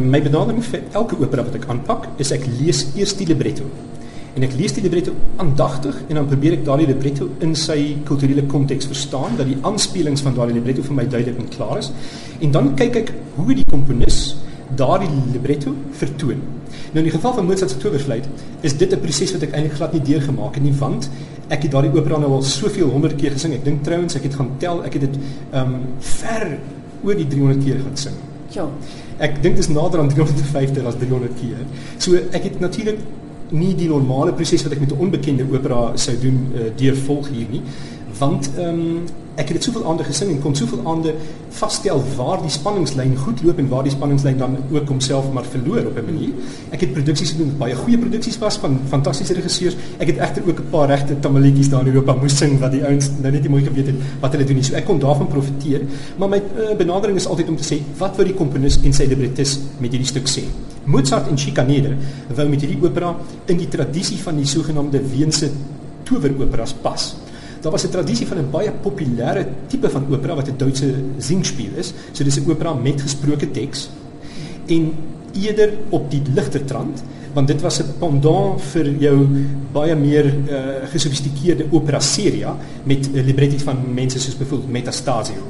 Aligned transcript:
my 0.00 0.20
benadering 0.22 0.64
vir 0.64 0.82
elke 0.92 1.18
opera 1.20 1.44
wat 1.46 1.54
ek 1.58 1.68
aanpak, 1.72 2.08
is 2.18 2.32
ek 2.32 2.46
lees 2.60 2.86
eers 2.96 3.14
die 3.18 3.26
libretto. 3.26 3.68
En 4.36 4.44
ek 4.44 4.56
lees 4.58 4.74
die 4.76 4.82
libretto 4.84 5.14
aandagtig 5.40 5.96
en 6.10 6.18
dan 6.18 6.26
probeer 6.28 6.58
ek 6.58 6.64
daardie 6.66 6.88
libretto 6.90 7.30
in 7.44 7.54
sy 7.56 7.96
kulturele 8.08 8.44
konteks 8.50 8.88
verstaan, 8.90 9.38
dat 9.38 9.48
die 9.48 9.56
aanspelings 9.64 10.24
van 10.26 10.36
daardie 10.36 10.58
libretto 10.58 10.84
vir 10.84 10.98
my 10.98 11.06
duidelik 11.08 11.40
en 11.40 11.48
klaar 11.54 11.80
is. 11.80 11.88
En 12.44 12.52
dan 12.52 12.74
kyk 12.76 13.00
ek 13.00 13.14
hoe 13.38 13.56
die 13.56 13.64
komponis 13.70 14.36
daardie 14.76 15.08
libretto 15.32 15.72
vertoon. 15.96 16.42
Nou 16.92 17.00
in 17.00 17.08
die 17.08 17.14
geval 17.14 17.34
van 17.38 17.48
Mozart 17.48 17.72
se 17.72 17.80
Towerfluit 17.80 18.28
is 18.66 18.76
dit 18.76 18.92
'n 18.92 19.00
proses 19.00 19.32
wat 19.32 19.42
ek 19.42 19.52
eintlik 19.52 19.76
glad 19.78 19.92
nie 19.92 20.02
deurgemaak 20.02 20.54
het 20.54 20.64
nie, 20.64 20.72
want 20.72 21.10
ek 21.48 21.62
het 21.62 21.72
daardie 21.72 21.94
opera 21.94 22.18
nou 22.18 22.32
al 22.32 22.42
soveel 22.42 22.88
honderd 22.88 23.16
keer 23.16 23.30
gesing. 23.30 23.54
Ek 23.54 23.64
dink 23.64 23.84
trouens 23.84 24.16
ek 24.16 24.22
het 24.22 24.34
gaan 24.34 24.50
tel, 24.58 24.84
ek 24.84 24.92
het 24.92 25.02
dit 25.02 25.18
ehm 25.52 25.74
um, 25.74 25.80
ver 25.98 26.58
oor 27.04 27.14
die 27.14 27.26
300 27.26 27.64
keer 27.64 27.78
gaan 27.80 27.96
sing. 27.96 28.14
Ja. 28.56 28.66
Ek 29.20 29.38
dink 29.44 29.58
dit 29.58 29.64
is 29.64 29.68
nader 29.72 30.00
aan 30.00 30.10
350 30.12 30.88
as 30.88 30.98
300 31.00 31.38
keer. 31.40 31.62
So 32.00 32.16
ek 32.16 32.48
het 32.48 32.60
natuurlik 32.62 33.00
nie 33.54 33.74
die 33.78 33.88
normale 33.90 34.32
proses 34.34 34.64
wat 34.66 34.74
ek 34.74 34.80
met 34.82 34.92
'n 34.92 35.02
onbekende 35.06 35.44
opera 35.52 35.92
sou 35.94 36.16
doen 36.18 36.38
uh, 36.54 36.70
deurvolg 36.76 37.28
hier 37.30 37.46
nie, 37.50 37.62
want 38.18 38.50
ehm 38.56 38.68
um, 38.68 39.06
ek 39.36 39.50
het 39.50 39.58
dit 39.58 39.66
soveel 39.66 39.84
aande 39.84 40.04
gesing 40.04 40.30
en 40.32 40.38
kon 40.40 40.54
soveel 40.56 40.80
aande 40.88 41.12
vasstel 41.58 41.98
waar 42.16 42.40
die 42.40 42.52
spanningslyn 42.52 43.12
goed 43.20 43.42
loop 43.44 43.58
en 43.60 43.66
waar 43.68 43.82
die 43.84 43.92
spanningslyn 43.92 44.38
dan 44.40 44.54
ook 44.72 44.88
homself 44.88 45.28
maar 45.32 45.44
verloor 45.52 45.90
op 45.90 45.98
'n 46.00 46.04
manier. 46.06 46.32
Ek 46.72 46.80
het 46.80 46.92
produksies 46.92 47.30
gedoen 47.30 47.52
baie 47.58 47.74
goeie 47.74 47.98
produksies 47.98 48.38
was 48.38 48.56
van 48.56 48.78
fantastiese 48.88 49.34
regisseurs. 49.34 49.76
Ek 49.98 50.06
het 50.06 50.18
egter 50.18 50.42
ook 50.48 50.60
'n 50.60 50.70
paar 50.70 50.88
regte 50.88 51.20
tamaletjies 51.20 51.68
daar 51.68 51.80
in 51.80 51.92
Europa 51.92 52.14
moes 52.14 52.36
sing 52.36 52.58
wat 52.60 52.72
die 52.72 52.84
ouens 52.84 53.10
nou 53.20 53.32
net 53.32 53.42
nie 53.42 53.50
mooi 53.50 53.62
geweet 53.62 53.86
het 53.86 53.96
wat 54.20 54.32
hulle 54.32 54.44
doen 54.44 54.56
nie. 54.56 54.64
So 54.64 54.74
ek 54.74 54.84
kon 54.84 54.98
daarvan 54.98 55.26
profiteer, 55.26 55.80
maar 56.16 56.28
my 56.28 56.36
uh, 56.36 56.76
benadering 56.76 57.16
is 57.16 57.26
altyd 57.26 57.48
om 57.48 57.56
te 57.56 57.74
sê 57.74 57.80
wat 57.98 58.16
wou 58.16 58.24
die 58.24 58.34
komponis 58.34 58.78
en 58.84 58.92
sy 58.92 59.04
librettis 59.04 59.58
met 59.78 59.90
hierdie 59.90 60.08
stuk 60.08 60.28
sê. 60.28 60.42
Mozart 60.84 61.28
en 61.28 61.38
Schikaneder 61.38 61.96
wou 62.34 62.48
met 62.48 62.60
hierdie 62.60 62.82
opera 62.82 63.16
in 63.46 63.56
die 63.56 63.68
tradisie 63.68 64.18
van 64.18 64.36
die 64.36 64.46
sogenaamde 64.46 65.00
Weense 65.12 65.50
toweroperas 66.04 66.72
pas. 66.72 67.25
Daar 67.66 67.74
was 67.74 67.86
'n 67.86 67.90
tradisie 67.90 68.26
van 68.26 68.38
'n 68.38 68.50
baie 68.50 68.70
populêre 68.70 69.46
tipe 69.66 69.90
van 69.90 70.06
opera 70.10 70.34
wat 70.34 70.48
'n 70.48 70.56
Duitse 70.56 70.94
singspiel 71.18 71.72
is. 71.74 71.92
So 72.12 72.24
dis 72.24 72.38
'n 72.38 72.50
opera 72.50 72.74
met 72.74 73.00
gesproke 73.00 73.50
teks 73.50 73.90
en 74.66 74.92
eerder 75.32 75.72
op 75.88 76.10
die 76.10 76.22
ligter 76.34 76.64
trant 76.64 77.02
want 77.32 77.46
dit 77.46 77.60
was 77.60 77.78
'n 77.78 77.98
pendant 77.98 78.62
vir 78.62 78.86
jou 78.98 79.28
baie 79.72 79.94
meer 79.94 80.24
uh, 80.24 80.58
gesofistikeerde 80.92 81.64
opera 81.70 82.00
seria 82.00 82.56
met 82.84 83.08
uh, 83.14 83.24
libretti 83.24 83.58
van 83.58 83.76
mense 83.94 84.20
soos 84.20 84.36
byvoorbeeld 84.36 84.70
Metastasio. 84.70 85.42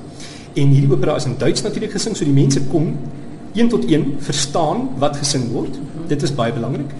En 0.52 0.68
hierdie 0.68 0.92
opera 0.92 1.16
is 1.16 1.24
in 1.24 1.34
Duits 1.38 1.62
natuurlik 1.62 1.90
gesing, 1.90 2.16
so 2.16 2.24
die 2.24 2.32
mense 2.32 2.60
kon 2.60 2.96
een 3.52 3.68
tot 3.68 3.90
een 3.90 4.14
verstaan 4.18 4.88
wat 4.98 5.16
gesing 5.16 5.50
word. 5.50 5.78
Dit 6.06 6.22
is 6.22 6.34
baie 6.34 6.52
belangrik 6.52 6.90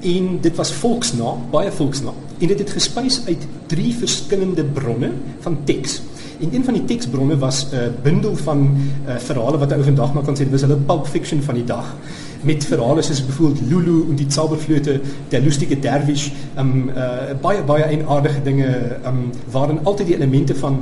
en 0.00 0.38
dit 0.40 0.56
was 0.56 0.72
volksna, 0.72 1.34
baie 1.50 1.70
volksna. 1.70 2.12
En 2.38 2.46
dit 2.46 2.58
het 2.58 2.70
gespuis 2.70 3.20
uit 3.26 3.46
drie 3.66 3.94
verskillende 3.94 4.64
bronne 4.64 5.10
van 5.40 5.58
teks. 5.64 6.00
En 6.40 6.54
een 6.54 6.64
van 6.64 6.74
die 6.74 6.84
teksbronne 6.84 7.38
was 7.38 7.66
'n 7.70 7.74
uh, 7.74 7.80
bundel 8.02 8.36
van 8.36 8.76
uh, 9.06 9.16
verhale 9.16 9.58
wat 9.58 9.72
ou 9.72 9.82
vandag 9.82 10.12
maar 10.12 10.22
kan 10.22 10.34
sê 10.34 10.38
dit 10.38 10.50
was 10.50 10.60
hulle 10.60 10.76
pulp 10.76 11.06
fiction 11.06 11.42
van 11.42 11.54
die 11.54 11.64
dag 11.64 11.96
met 12.40 12.64
verhale 12.64 13.02
soos 13.02 13.26
byvoorbeeld 13.26 13.60
Lulu 13.68 14.04
en 14.08 14.14
die 14.16 14.26
Zauberflöte, 14.28 15.00
der 15.28 15.40
lustige 15.40 15.78
Derwisch, 15.78 16.32
um 16.58 16.88
uh, 16.88 17.36
baie 17.40 17.62
baie 17.62 17.84
eienaardige 17.84 18.42
dinge 18.42 18.68
um 19.06 19.30
waarin 19.50 19.84
altyd 19.84 20.06
die 20.06 20.16
elemente 20.16 20.54
van 20.54 20.80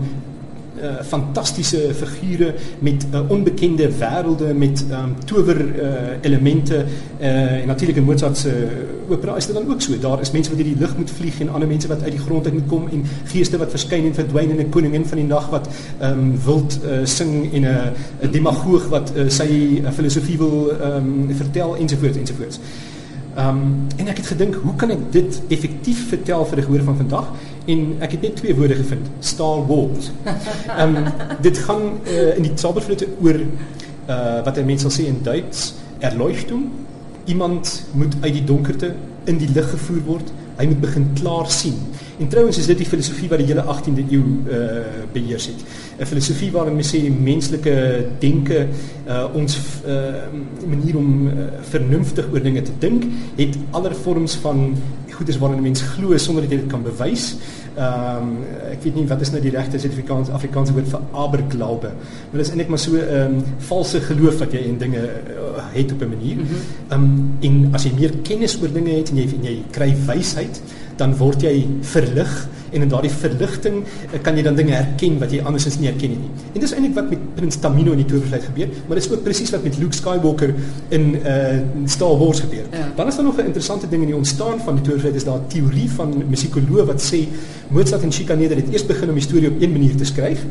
uh, 0.82 1.02
fantastiese 1.06 1.94
figure 1.94 2.54
met 2.78 3.06
uh, 3.12 3.30
onbekende 3.30 3.90
wêrelde 3.98 4.54
met 4.54 4.84
um, 4.90 5.14
tower 5.24 5.56
uh, 5.56 5.92
elemente 6.20 6.84
uh, 7.20 7.60
en 7.60 7.66
natuurlik 7.66 7.96
in 7.96 8.04
Mozart 8.04 8.36
se 8.36 8.52
opera. 9.08 9.36
Is 9.36 9.46
dit 9.46 9.54
dan 9.54 9.70
ook 9.70 9.80
so? 9.80 9.98
Daar 9.98 10.20
is 10.20 10.30
mense 10.30 10.50
wat 10.50 10.58
deur 10.58 10.68
die 10.68 10.78
lug 10.78 10.96
moet 10.96 11.10
vlieg 11.10 11.40
en 11.40 11.48
ander 11.48 11.68
mense 11.68 11.88
wat 11.88 12.02
uit 12.02 12.10
die 12.10 12.20
grond 12.20 12.44
uit 12.44 12.54
moet 12.54 12.66
kom 12.66 12.88
en 12.88 13.04
geeste 13.24 13.56
wat 13.56 13.70
verskyn 13.70 14.04
en 14.04 14.14
verdwyn 14.14 14.50
en 14.50 14.58
'n 14.66 14.68
koningin 14.68 15.06
van 15.06 15.18
die 15.18 15.26
nag 15.26 15.48
wat 15.50 15.68
um, 16.02 16.38
wild 16.44 16.78
uh, 16.84 17.04
sing 17.04 17.52
en 17.52 17.62
'n 17.62 18.30
demagoog 18.30 18.88
wat 18.88 19.12
uh, 19.16 19.28
sy 19.28 19.80
uh, 19.82 19.90
filosofie 19.90 20.38
wil 20.38 20.70
um, 20.82 21.28
vertel 21.34 21.76
ensovoorts 21.76 22.16
ensovoorts 22.16 22.60
Ehm 23.38 23.48
um, 23.48 23.86
en 23.96 24.08
ek 24.10 24.16
het 24.18 24.26
gedink, 24.26 24.56
hoe 24.64 24.72
kan 24.74 24.90
ek 24.90 25.02
dit 25.14 25.36
effektief 25.54 26.08
vertel 26.10 26.40
vir 26.50 26.58
die 26.58 26.64
gehoor 26.64 26.82
van 26.88 26.96
vandag? 26.98 27.28
En 27.70 27.82
ek 28.02 28.16
het 28.16 28.24
net 28.26 28.36
twee 28.40 28.54
woorde 28.58 28.74
gevind: 28.74 29.06
Star 29.22 29.60
Wars. 29.68 30.08
Ehm 30.80 30.96
um, 30.96 31.06
dit 31.44 31.58
gaan 31.68 31.84
uh, 32.02 32.34
in 32.34 32.48
die 32.48 32.50
Zauberflöte 32.58 33.06
oor 33.22 33.38
uh 33.38 34.40
wat 34.42 34.58
'n 34.58 34.66
mens 34.66 34.82
sal 34.82 34.90
sê 34.90 35.06
in 35.06 35.22
Duits, 35.22 35.74
Erleuchtung. 35.98 36.66
Iemand 37.24 37.86
moet 37.92 38.16
uit 38.20 38.32
die 38.32 38.44
donkerte 38.44 38.94
in 39.24 39.38
die 39.38 39.50
lig 39.54 39.70
gevoer 39.70 40.02
word. 40.06 40.32
Hy 40.58 40.66
moet 40.66 40.80
begin 40.82 41.06
klaar 41.14 41.50
sien. 41.50 41.78
En 42.18 42.28
trouens 42.28 42.58
is 42.58 42.66
dit 42.66 42.80
die 42.80 42.86
filosofie 42.86 43.28
wat 43.30 43.38
die 43.38 43.46
hele 43.46 43.62
18de 43.62 44.04
eeu 44.10 44.22
uh 44.50 44.80
beheers 45.12 45.46
het. 45.46 45.60
'n 45.98 46.06
Filosofie 46.06 46.50
waarin 46.52 46.74
mense 46.74 46.96
sê 46.96 47.10
menslike 47.10 47.74
denke 48.18 48.66
uh 49.06 49.34
ons 49.34 49.58
uh 49.86 50.26
manier 50.66 50.96
om 50.96 51.26
uh, 51.26 51.32
vernuftig 51.70 52.26
oor 52.32 52.42
dinge 52.42 52.62
te 52.62 52.74
dink, 52.78 53.04
het 53.36 53.56
aller 53.70 53.94
vorms 53.94 54.34
van 54.34 54.74
goedes 55.18 55.38
waarin 55.38 55.58
'n 55.58 55.62
mens 55.62 55.80
glo 55.80 56.16
sonder 56.16 56.42
dat 56.42 56.52
jy 56.52 56.58
dit 56.58 56.70
kan 56.70 56.82
bewys. 56.82 57.36
Ehm 57.76 58.22
um, 58.22 58.30
ek 58.70 58.82
weet 58.82 58.94
nie 58.94 59.06
wat 59.06 59.20
is 59.20 59.30
nou 59.30 59.40
die 59.42 59.50
regte 59.54 59.78
Suid-Afrikaanse 59.78 60.32
Afrikaanse 60.32 60.72
woord 60.72 60.88
vir 60.88 61.00
aberglaube. 61.12 61.90
Maar 62.30 62.38
dit 62.40 62.46
is 62.46 62.50
eintlik 62.50 62.68
maar 62.68 62.78
so 62.78 62.92
'n 62.92 62.98
um, 62.98 63.08
ehm, 63.16 63.34
valse 63.58 64.00
geloof 64.00 64.38
wat 64.38 64.52
jy 64.52 64.58
in 64.58 64.78
dinge 64.78 65.02
uh, 65.02 65.47
het 65.72 65.92
op 65.92 66.02
'n 66.02 66.08
manier. 66.08 66.36
Ehm 66.88 67.00
mm 67.00 67.04
um, 67.04 67.36
en 67.40 67.68
as 67.72 67.84
jy 67.84 67.92
meer 67.94 68.12
kennis 68.22 68.58
oor 68.62 68.72
dinge 68.72 68.90
het 68.90 69.10
en 69.10 69.16
jy 69.16 69.26
en 69.38 69.44
jy 69.44 69.62
kry 69.70 69.94
wysheid, 70.06 70.62
dan 70.96 71.16
word 71.16 71.42
jy 71.42 71.66
verlig 71.80 72.48
en 72.72 72.84
in 72.84 72.90
daardie 72.90 73.10
verligting 73.12 73.78
eh, 74.12 74.20
kan 74.22 74.36
jy 74.36 74.42
dan 74.44 74.56
dinge 74.58 74.74
herken 74.74 75.18
wat 75.22 75.32
jy 75.32 75.40
andersins 75.46 75.78
nie 75.80 75.88
herken 75.88 76.16
nie. 76.16 76.30
En 76.54 76.60
dis 76.60 76.74
eintlik 76.74 76.94
wat 76.98 77.10
met 77.10 77.24
Prins 77.38 77.60
Tamino 77.62 77.94
in 77.96 78.02
die 78.02 78.08
Towerfluit 78.08 78.44
gebeur, 78.50 78.68
maar 78.86 79.00
dis 79.00 79.08
ook 79.10 79.22
presies 79.24 79.52
wat 79.54 79.64
met 79.64 79.78
Luke 79.80 79.96
Skywalker 79.96 80.54
in 80.88 81.14
uh 81.22 81.86
Star 81.88 82.16
Wars 82.18 82.40
gebeur. 82.44 82.66
Ja. 82.72 82.88
Dan 82.96 83.08
is 83.08 83.16
daar 83.16 83.24
nog 83.24 83.38
'n 83.38 83.46
interessante 83.46 83.88
ding 83.88 84.02
in 84.02 84.08
die 84.08 84.16
ontstaan 84.16 84.60
van 84.60 84.74
die 84.74 84.84
Towerfluit 84.84 85.14
is 85.14 85.24
daar 85.24 85.38
'n 85.38 85.46
teorie 85.48 85.90
van 85.90 86.22
musikoloë 86.28 86.84
wat 86.84 87.00
sê 87.02 87.28
Mozart 87.68 88.02
en 88.02 88.12
Schikaneder 88.12 88.56
het 88.56 88.72
eers 88.72 88.86
begin 88.86 89.08
om 89.08 89.14
die 89.14 89.22
storie 89.22 89.48
op 89.48 89.62
een 89.62 89.72
manier 89.72 89.96
te 89.96 90.04
skryf 90.04 90.44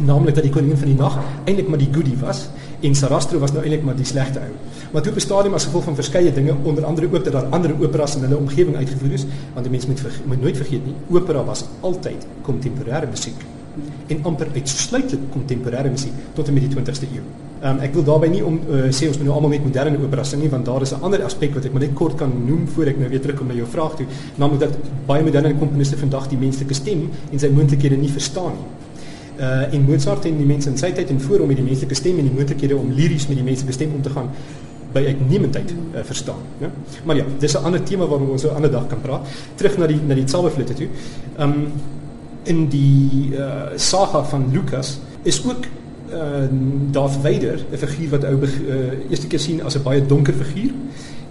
naamlik 0.00 0.34
dat 0.34 0.44
die 0.44 0.52
koningin 0.52 0.78
van 0.78 0.86
die 0.88 0.96
nag 0.96 1.18
eintlik 1.44 1.68
maar 1.68 1.78
die 1.78 1.90
goodie 1.92 2.16
was 2.20 2.48
en 2.80 2.94
Sarastro 2.94 3.38
was 3.38 3.52
nou 3.52 3.62
eintlik 3.62 3.84
maar 3.84 3.96
die 3.96 4.06
slegte 4.06 4.38
ou. 4.38 4.52
Maar 4.92 5.02
toe 5.02 5.12
op 5.12 5.18
'n 5.18 5.20
stadium 5.20 5.54
as 5.54 5.64
gevolg 5.64 5.84
van 5.84 5.94
verskeie 5.94 6.32
dinge, 6.32 6.54
onder 6.62 6.84
andere 6.84 7.06
ook 7.06 7.24
dat 7.24 7.32
daar 7.32 7.50
ander 7.50 7.74
operas 7.80 8.16
in 8.16 8.22
hulle 8.22 8.36
omgewing 8.36 8.76
uitgevoer 8.76 9.12
is, 9.12 9.26
want 9.52 9.64
die 9.64 9.70
mense 9.70 9.88
moet 9.88 10.00
ver, 10.00 10.12
moet 10.24 10.40
nooit 10.40 10.56
vergeet 10.56 10.86
nie, 10.86 10.94
opera 11.10 11.44
was 11.44 11.64
altyd 11.80 12.26
kontemporêre 12.42 13.06
musiek 13.10 13.46
en 14.06 14.22
amper 14.22 14.48
uitsluitlik 14.54 15.20
kontemporêre 15.34 15.90
musiek 15.90 16.12
tot 16.34 16.48
en 16.48 16.56
met 16.56 16.64
die 16.66 16.72
20ste 16.72 17.06
eeu. 17.12 17.22
Um, 17.58 17.80
ek 17.82 17.94
wil 17.94 18.04
daarbey 18.06 18.30
nie 18.30 18.44
om 18.46 18.60
uh, 18.70 18.86
sê 18.94 19.08
ons 19.10 19.18
moet 19.18 19.26
nou 19.26 19.34
almal 19.34 19.50
net 19.56 19.64
moderne 19.66 19.98
opera 19.98 20.24
sing 20.24 20.42
nie 20.42 20.50
want 20.50 20.66
daar 20.66 20.82
is 20.82 20.92
'n 20.94 21.02
ander 21.02 21.24
aspek 21.26 21.54
wat 21.54 21.64
ek 21.64 21.72
maar 21.72 21.82
net 21.82 21.94
kort 21.94 22.16
kan 22.16 22.32
noem 22.46 22.68
voor 22.68 22.86
ek 22.86 22.98
nou 22.98 23.08
weer 23.08 23.20
terugkom 23.20 23.48
na 23.48 23.54
jou 23.54 23.66
vraag 23.66 23.96
toe, 23.96 24.06
naamlik 24.36 24.60
dat 24.60 24.78
baie 25.06 25.22
moderne 25.22 25.54
komponiste 25.58 25.96
vandag 25.96 26.28
die 26.28 26.38
menslike 26.38 26.74
stem 26.74 27.10
en 27.32 27.38
sy 27.38 27.48
moontlikhede 27.48 27.96
nie 27.96 28.10
verstaan 28.10 28.54
nie 28.54 28.77
uh 29.38 29.74
en 29.74 29.84
Mozart 29.86 30.24
en 30.24 30.36
die 30.36 30.46
mense 30.46 30.70
in 30.70 30.78
sy 30.78 30.90
tyd 30.92 31.10
en 31.10 31.20
voor 31.20 31.38
hom 31.38 31.48
met 31.48 31.56
die 31.56 31.66
menslike 31.66 31.94
stem 31.94 32.18
en 32.18 32.26
die 32.26 32.34
moontlikhede 32.34 32.76
om 32.76 32.90
liries 32.92 33.28
met 33.28 33.36
die 33.36 33.44
menslike 33.44 33.72
stem 33.72 33.92
om 33.94 34.02
te 34.02 34.10
gaan 34.10 34.30
by 34.92 35.02
uitnemendheid 35.04 35.74
uh, 35.74 36.00
verstaan, 36.02 36.40
ja. 36.58 36.70
Maar 37.04 37.16
ja, 37.16 37.24
dis 37.38 37.54
'n 37.54 37.64
ander 37.64 37.82
tema 37.82 38.06
waaroor 38.06 38.30
ons 38.30 38.44
'n 38.44 38.54
ander 38.56 38.70
dag 38.70 38.86
kan 38.86 39.00
praat. 39.00 39.26
Terug 39.54 39.78
na 39.78 39.86
die 39.86 40.00
na 40.06 40.14
die 40.14 40.28
Zauberflöte 40.28 40.74
toe. 40.74 40.88
Um 41.38 41.72
in 42.44 42.68
die 42.68 43.30
uh 43.36 43.76
saga 43.76 44.24
van 44.24 44.48
Lukas 44.52 44.98
is 45.22 45.44
ook 45.44 45.64
uh 46.12 46.48
Darth 46.90 47.18
Vader 47.22 47.58
'n 47.72 47.76
figuur 47.76 48.08
wat 48.08 48.24
ou 48.24 48.42
uh, 48.42 49.10
eerste 49.10 49.26
keer 49.26 49.40
sien 49.40 49.62
as 49.62 49.76
'n 49.76 49.82
baie 49.82 50.06
donker 50.06 50.34
figuur 50.34 50.72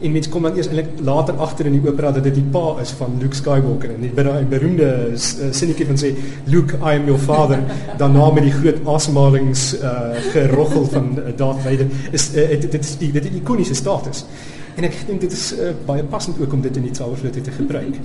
en 0.02 0.12
mense 0.14 0.30
kom 0.30 0.46
dan 0.46 0.58
eers 0.58 0.68
eintlik 0.70 1.00
later 1.06 1.40
agter 1.42 1.70
in 1.70 1.78
die 1.78 1.90
opera 1.90 2.12
dat 2.12 2.28
dit 2.28 2.36
die 2.38 2.46
pa 2.54 2.76
is 2.82 2.92
van 3.00 3.16
Luke 3.22 3.36
Skywalker 3.36 3.96
en 3.96 4.04
die 4.06 4.12
beroemde 4.52 4.90
uh, 5.14 5.18
sinnetjie 5.18 5.88
van 5.90 5.98
sê 5.98 6.12
Luke 6.46 6.78
I 6.78 7.00
am 7.00 7.08
your 7.10 7.22
father 7.22 7.64
dan 8.02 8.14
na 8.14 8.30
met 8.32 8.46
die 8.46 8.54
groot 8.54 8.84
asemhalings 8.86 9.72
uh, 9.80 10.14
geroggel 10.34 10.86
van 10.94 11.10
uh, 11.18 11.34
Darth 11.40 11.66
Vader 11.66 11.90
is 12.12 12.30
uh, 12.36 12.46
dit 12.62 12.80
is 12.80 12.94
die 13.02 13.12
dit 13.16 13.26
die 13.30 13.40
ikoniese 13.42 13.78
status 13.78 14.26
en 14.78 14.86
ek 14.86 14.98
dink 15.08 15.24
dit 15.26 15.34
is 15.34 15.48
uh, 15.58 15.72
baie 15.88 16.06
passend 16.12 16.38
ook 16.42 16.54
om 16.54 16.62
dit 16.62 16.76
in 16.78 16.86
die 16.86 16.94
Zauberflöte 16.96 17.42
te 17.42 17.54
gebruik. 17.56 17.98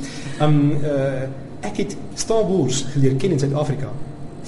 Um 0.44 0.78
uh, 0.80 1.26
ek 1.62 1.82
het 1.84 1.96
Star 2.18 2.46
Wars 2.48 2.82
geleer 2.94 3.18
ken 3.20 3.36
in 3.36 3.42
Suid-Afrika 3.42 3.92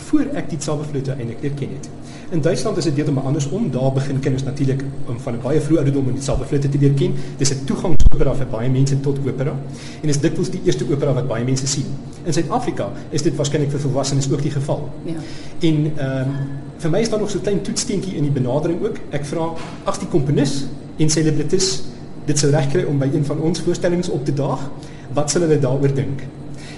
voor 0.09 0.33
ek 0.41 0.49
die 0.51 0.61
Zauberflöte 0.65 1.19
eintlik 1.19 1.45
leer 1.45 1.59
ken 1.61 1.77
het. 1.77 1.91
In 2.31 2.41
Duitsland 2.41 2.77
is 2.77 2.85
dit 2.85 2.95
heeltemal 2.95 3.25
andersom. 3.25 3.71
Daar 3.71 3.93
begin 3.93 4.21
kinders 4.21 4.43
natuurlik 4.43 4.85
om 5.07 5.21
van 5.21 5.35
'n 5.35 5.41
baie 5.43 5.61
vroeë 5.61 5.77
ouderdom 5.77 6.09
in 6.09 6.15
dieselfde 6.15 6.45
flutte 6.45 6.69
te 6.69 6.79
leer 6.79 6.93
ken. 6.93 7.15
Dis 7.37 7.51
'n 7.51 7.65
toegangsopera 7.65 8.35
vir 8.35 8.47
baie 8.47 8.71
mense 8.71 9.01
tot 9.01 9.19
opera 9.27 9.57
en 10.01 10.09
is 10.09 10.21
dikwels 10.21 10.51
die 10.51 10.61
eerste 10.65 10.85
opera 10.91 11.13
wat 11.13 11.29
baie 11.29 11.45
mense 11.45 11.67
sien. 11.67 11.85
In 12.25 12.33
Suid-Afrika 12.33 12.93
is 13.11 13.23
dit 13.23 13.37
waarskynlik 13.37 13.71
vir 13.71 13.81
volwassenes 13.81 14.33
ook 14.33 14.43
die 14.43 14.51
geval. 14.51 14.91
Ja. 15.05 15.13
En 15.61 15.93
ehm 15.97 16.29
um, 16.29 16.35
vir 16.79 16.91
my 16.91 17.01
is 17.01 17.11
daar 17.11 17.21
nog 17.21 17.31
so 17.31 17.39
'n 17.39 17.43
klein 17.43 17.63
toetsteentjie 17.63 18.15
in 18.15 18.23
die 18.23 18.33
benadering 18.33 18.83
ook. 18.83 18.97
Ek 19.11 19.25
vra 19.25 19.53
as 19.85 19.99
die 19.99 20.09
komponis 20.09 20.67
en 20.97 21.11
celebrities 21.11 21.83
dit 22.25 22.39
sou 22.39 22.51
regkry 22.51 22.83
om 22.83 22.99
by 22.99 23.09
een 23.13 23.25
van 23.25 23.41
ons 23.41 23.61
voorstellings 23.61 24.09
op 24.09 24.25
te 24.25 24.33
daag, 24.33 24.71
wat 25.13 25.31
sal 25.31 25.41
hulle 25.41 25.59
daaroor 25.59 25.95
dink? 25.95 26.23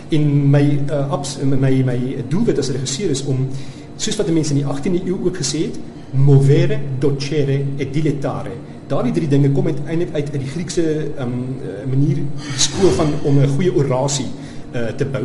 En 0.08 0.50
my 0.50 0.80
uh, 0.90 1.12
abs 1.12 1.38
my, 1.42 1.82
my 1.84 2.24
doelwit 2.28 2.58
as 2.58 2.70
regisseur 2.70 3.10
is 3.10 3.24
om 3.24 3.48
soos 3.96 4.16
wat 4.16 4.26
die 4.26 4.34
mense 4.34 4.54
in 4.54 4.62
die 4.62 4.68
18de 4.68 5.04
eeu 5.06 5.18
ook 5.24 5.36
gesê 5.42 5.66
het, 5.66 5.78
movere, 6.16 6.78
docere 7.00 7.60
et 7.76 7.92
dilettare. 7.92 8.54
Daardie 8.86 9.12
drie 9.12 9.28
dinge 9.28 9.50
kom 9.50 9.66
uiteindelik 9.66 10.14
uit 10.14 10.30
uit 10.32 10.40
die 10.40 10.50
Griekse 10.52 10.84
um, 11.18 11.32
manier 11.90 12.22
skool 12.56 12.92
van 12.98 13.14
om 13.24 13.38
'n 13.38 13.54
goeie 13.56 13.74
orasie 13.74 14.28
uh, 14.76 14.90
te 14.96 15.08
bou 15.08 15.24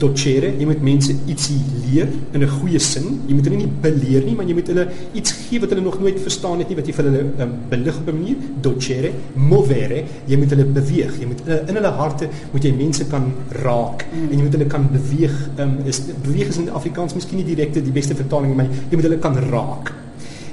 docere, 0.00 0.50
jy 0.58 0.66
moet 0.68 0.82
mense 0.84 1.14
ietsie 1.30 1.56
leer 1.84 2.08
in 2.34 2.42
'n 2.42 2.48
goeie 2.48 2.78
sin. 2.78 3.22
Jy 3.28 3.34
moet 3.34 3.44
hulle 3.48 3.56
nie 3.56 3.72
beleer 3.82 4.24
nie, 4.24 4.34
maar 4.34 4.46
jy 4.46 4.54
moet 4.54 4.68
hulle 4.68 4.86
iets 5.14 5.32
gee 5.32 5.60
wat 5.60 5.70
hulle 5.70 5.82
nog 5.82 5.98
nooit 6.00 6.20
verstaan 6.20 6.58
het 6.58 6.68
nie, 6.68 6.76
wat 6.76 6.86
jy 6.86 6.92
vir 6.92 7.04
hulle 7.04 7.24
um, 7.40 7.52
belig 7.70 7.96
op 7.96 8.08
'n 8.08 8.18
manier. 8.18 8.36
Docere, 8.60 9.12
movere, 9.34 10.04
jy 10.26 10.36
moet 10.36 10.50
hulle 10.50 10.64
beweeg. 10.64 11.18
Jy 11.20 11.26
moet 11.26 11.40
uh, 11.48 11.68
in 11.68 11.74
hulle 11.74 11.92
harte 12.00 12.28
moet 12.52 12.64
jy 12.64 12.72
mense 12.72 13.06
kan 13.06 13.32
raak 13.62 14.06
mm. 14.12 14.30
en 14.30 14.36
jy 14.38 14.42
moet 14.42 14.52
hulle 14.52 14.66
kan 14.66 14.88
beweeg. 14.92 15.36
Um, 15.58 15.78
is 15.84 16.02
beweeg 16.22 16.48
is 16.48 16.58
in 16.58 16.70
Afrikaans 16.70 17.14
miskien 17.14 17.38
nie 17.38 17.54
direkte 17.54 17.82
die 17.82 17.92
beste 17.92 18.14
vertaling, 18.14 18.56
maar 18.56 18.66
jy 18.66 18.96
moet 18.96 19.08
hulle 19.08 19.18
kan 19.18 19.36
raak. 19.50 20.05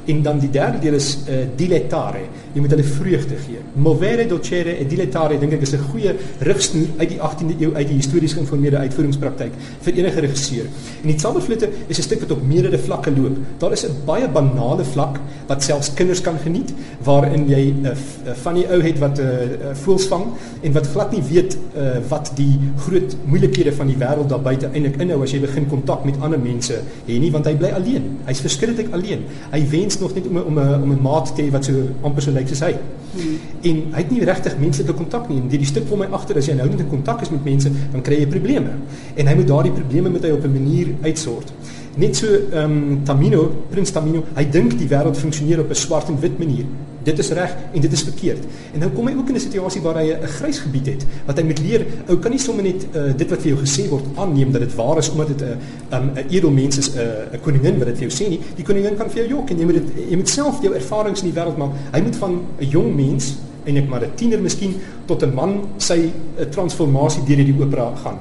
En 0.05 0.21
dan 0.21 0.39
die 0.39 0.49
derde 0.49 0.79
deel 0.79 0.93
is 0.93 1.17
uh, 1.29 1.45
dilettare. 1.55 2.25
Jy 2.53 2.61
moet 2.61 2.73
hulle 2.75 2.83
vreugde 2.83 3.37
gee. 3.45 3.61
Movere 3.73 4.25
docere 4.27 4.75
e 4.79 4.85
dilettare 4.87 5.39
dink 5.39 5.53
ek 5.53 5.61
is 5.61 5.73
'n 5.73 5.85
goeie 5.91 6.15
rigsnoer 6.39 6.89
uit 6.97 7.09
die 7.09 7.19
18de 7.19 7.55
eeu 7.59 7.71
uit 7.73 7.87
die 7.87 7.95
histories 7.95 8.33
geïnformeerde 8.33 8.77
uitvoeringspraktyk 8.77 9.53
vir 9.81 9.93
enige 9.93 10.19
regisseur. 10.19 10.67
En 11.01 11.07
die 11.07 11.19
Zauberflöte 11.19 11.69
is 11.87 11.97
'n 11.97 12.01
stuk 12.03 12.19
wat 12.19 12.31
op 12.31 12.43
meerdere 12.43 12.77
vlakke 12.77 13.11
loop. 13.11 13.37
Daar 13.57 13.71
is 13.71 13.85
'n 13.85 13.95
baie 14.05 14.27
banale 14.27 14.83
vlak 14.83 15.19
wat 15.47 15.63
selfs 15.63 15.93
kinders 15.93 16.21
kan 16.21 16.37
geniet 16.37 16.73
waarin 17.03 17.47
jy 17.47 17.71
'n 17.71 17.85
uh, 17.85 17.91
uh, 17.91 18.33
van 18.43 18.53
die 18.53 18.67
ou 18.67 18.81
het 18.81 18.99
wat 18.99 19.17
'n 19.17 19.21
uh, 19.21 19.43
uh, 19.43 19.75
voels 19.83 20.05
vang 20.07 20.25
en 20.61 20.71
wat 20.71 20.87
glad 20.87 21.11
nie 21.11 21.23
weet 21.31 21.57
uh, 21.75 21.97
wat 22.09 22.31
die 22.35 22.59
groot 22.77 23.15
moeilikhede 23.25 23.73
van 23.73 23.87
die 23.87 23.97
wêreld 23.97 24.29
daar 24.29 24.41
buite 24.41 24.69
eintlik 24.73 25.01
inhou 25.01 25.21
as 25.23 25.31
jy 25.31 25.39
begin 25.39 25.67
kontak 25.67 26.05
met 26.05 26.15
ander 26.19 26.39
mense 26.39 26.73
hê 27.07 27.19
nie 27.19 27.31
want 27.31 27.45
hy 27.45 27.55
bly 27.55 27.69
alleen. 27.69 28.17
Hy's 28.25 28.39
verskriklik 28.39 28.91
alleen. 28.91 29.25
Hy 29.51 29.67
wens 29.69 29.92
mens 29.99 30.13
nog 30.13 30.13
net 30.13 30.27
om 30.27 30.37
om 30.37 30.59
'n 30.59 30.81
om 30.83 30.91
'n 30.91 31.01
maat 31.01 31.35
te 31.35 31.41
hê 31.41 31.51
wat 31.51 31.65
so 31.65 31.73
amper 32.01 32.21
so 32.21 32.31
lyk 32.31 32.47
soos 32.47 32.59
hy. 32.59 32.75
Hmm. 33.13 33.37
En 33.61 33.75
hy 33.91 33.97
het 33.97 34.11
nie 34.11 34.23
regtig 34.23 34.57
menslike 34.59 34.93
kontak 34.93 35.29
nie. 35.29 35.41
En 35.41 35.47
die, 35.47 35.57
die 35.57 35.67
stuk 35.67 35.87
vir 35.87 35.97
my 35.97 36.05
agter 36.05 36.37
as 36.37 36.45
jy 36.45 36.53
nou 36.53 36.69
net 36.69 36.79
in 36.79 36.89
kontak 36.89 37.21
is 37.21 37.29
met 37.29 37.43
mense, 37.43 37.69
dan 37.91 38.01
kry 38.01 38.15
jy 38.15 38.27
probleme. 38.27 38.69
En 39.15 39.27
hy 39.27 39.35
moet 39.35 39.47
daardie 39.47 39.71
probleme 39.71 40.09
met 40.09 40.23
hy 40.23 40.29
op 40.31 40.43
'n 40.43 40.51
manier 40.51 40.87
uitsort. 41.01 41.53
Net 41.95 42.15
so 42.15 42.27
ehm 42.27 42.71
um, 42.71 43.03
Tamino, 43.05 43.43
Prins 43.69 43.91
Tamino, 43.91 44.23
hy 44.35 44.45
dink 44.49 44.77
die 44.77 44.87
wêreld 44.87 45.17
funksioneer 45.17 45.59
op 45.59 45.69
'n 45.69 45.75
swart 45.75 46.09
en 46.09 46.19
wit 46.19 46.39
manier 46.39 46.65
dit 47.03 47.19
is 47.19 47.29
reg 47.35 47.55
en 47.73 47.81
dit 47.81 47.91
is 47.91 48.03
verkeerd. 48.03 48.43
En 48.73 48.83
nou 48.83 48.89
kom 48.95 49.07
hy 49.07 49.13
ook 49.17 49.29
in 49.29 49.35
'n 49.35 49.39
situasie 49.39 49.81
waar 49.81 49.97
hy 49.99 50.13
'n 50.13 50.27
grys 50.27 50.59
gebied 50.59 50.85
het 50.85 51.05
wat 51.25 51.37
hy 51.37 51.43
moet 51.43 51.59
leer. 51.59 51.85
Ou 52.07 52.17
kan 52.17 52.31
nie 52.31 52.39
sommer 52.39 52.63
net 52.63 52.87
uh, 52.95 53.11
dit 53.17 53.29
wat 53.29 53.41
vir 53.41 53.49
jou 53.51 53.59
gesê 53.59 53.89
word 53.89 54.05
aanneem 54.15 54.51
dat 54.51 54.61
dit 54.61 54.75
waar 54.75 54.97
is 54.97 55.09
omdat 55.09 55.27
dit 55.27 55.41
'n 55.41 55.43
uh, 55.43 55.97
'n 55.97 56.17
um, 56.17 56.25
edelmens 56.29 56.77
is 56.77 56.95
'n 56.95 56.99
uh, 56.99 57.39
koningin 57.41 57.77
wat 57.77 57.87
dit 57.87 57.97
vir 57.97 58.07
jou 58.07 58.23
sê 58.23 58.29
nie. 58.29 58.39
Die 58.55 58.65
koningin 58.65 58.95
kan 58.97 59.09
vir 59.09 59.25
jou 59.25 59.29
jok 59.37 59.49
en 59.49 59.57
jy 59.57 59.65
moet 59.65 59.73
dit 59.75 60.09
jy 60.09 60.15
moet 60.15 60.29
self 60.29 60.61
jou 60.61 60.73
ervarings 60.73 61.21
in 61.21 61.31
die 61.31 61.39
wêreld 61.39 61.57
maak. 61.57 61.71
Hy 61.91 62.01
moet 62.01 62.15
van 62.15 62.31
'n 62.59 62.65
jong 62.69 62.95
mens 62.95 63.35
en 63.65 63.77
ek 63.77 63.89
maar 63.89 64.03
'n 64.03 64.15
tiener 64.15 64.41
miskien 64.41 64.75
tot 65.05 65.23
'n 65.23 65.33
man 65.33 65.61
sy 65.77 66.11
uh, 66.39 66.45
transformasie 66.45 67.23
deur 67.25 67.37
hierdie 67.37 67.61
opera 67.61 67.93
gaan. 68.03 68.17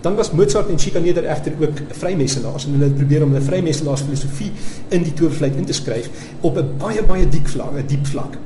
Dan 0.00 0.14
was 0.14 0.30
Mozart 0.30 0.68
en 0.68 0.78
Schikaneder 0.78 1.24
egter 1.24 1.52
ook 1.60 1.82
vrymesselaars 1.88 2.64
en 2.64 2.72
hulle 2.76 2.84
het 2.84 2.96
probeer 2.96 3.24
om 3.24 3.32
hulle 3.32 3.44
vrymesselaars 3.44 4.06
filosofie 4.08 4.52
in 4.88 5.02
die 5.04 5.12
towerfluit 5.12 5.56
in 5.56 5.64
te 5.68 5.76
skryf 5.76 6.08
op 6.40 6.56
'n 6.56 6.76
baie 6.78 7.02
baie 7.02 7.28
diep 7.28 7.48
vlak, 7.48 7.76
'n 7.76 7.86
diep 7.86 8.06
vlak. 8.06 8.38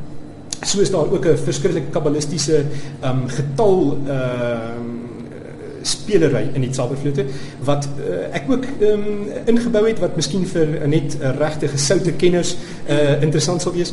So 0.60 0.80
is 0.80 0.90
daar 0.90 1.10
ook 1.12 1.26
'n 1.26 1.36
verskriklike 1.36 1.90
kabbalistiese 1.90 2.64
ehm 3.00 3.10
um, 3.10 3.28
getal 3.28 3.98
ehm 4.06 4.78
um, 4.78 5.02
spelery 5.82 6.48
in 6.52 6.60
die 6.60 6.74
Zauberflöte 6.74 7.24
wat 7.64 7.88
uh, 7.98 8.36
ek 8.36 8.44
ook 8.48 8.64
ehm 8.80 8.92
um, 8.92 9.28
ingebou 9.44 9.86
het 9.88 9.98
wat 9.98 10.16
miskien 10.16 10.46
vir 10.46 10.88
net 10.88 11.16
'n 11.20 11.36
regte 11.38 11.68
gesoute 11.68 12.12
kenners 12.12 12.56
uh, 12.88 13.22
interessant 13.22 13.62
sal 13.62 13.72
wees. 13.72 13.92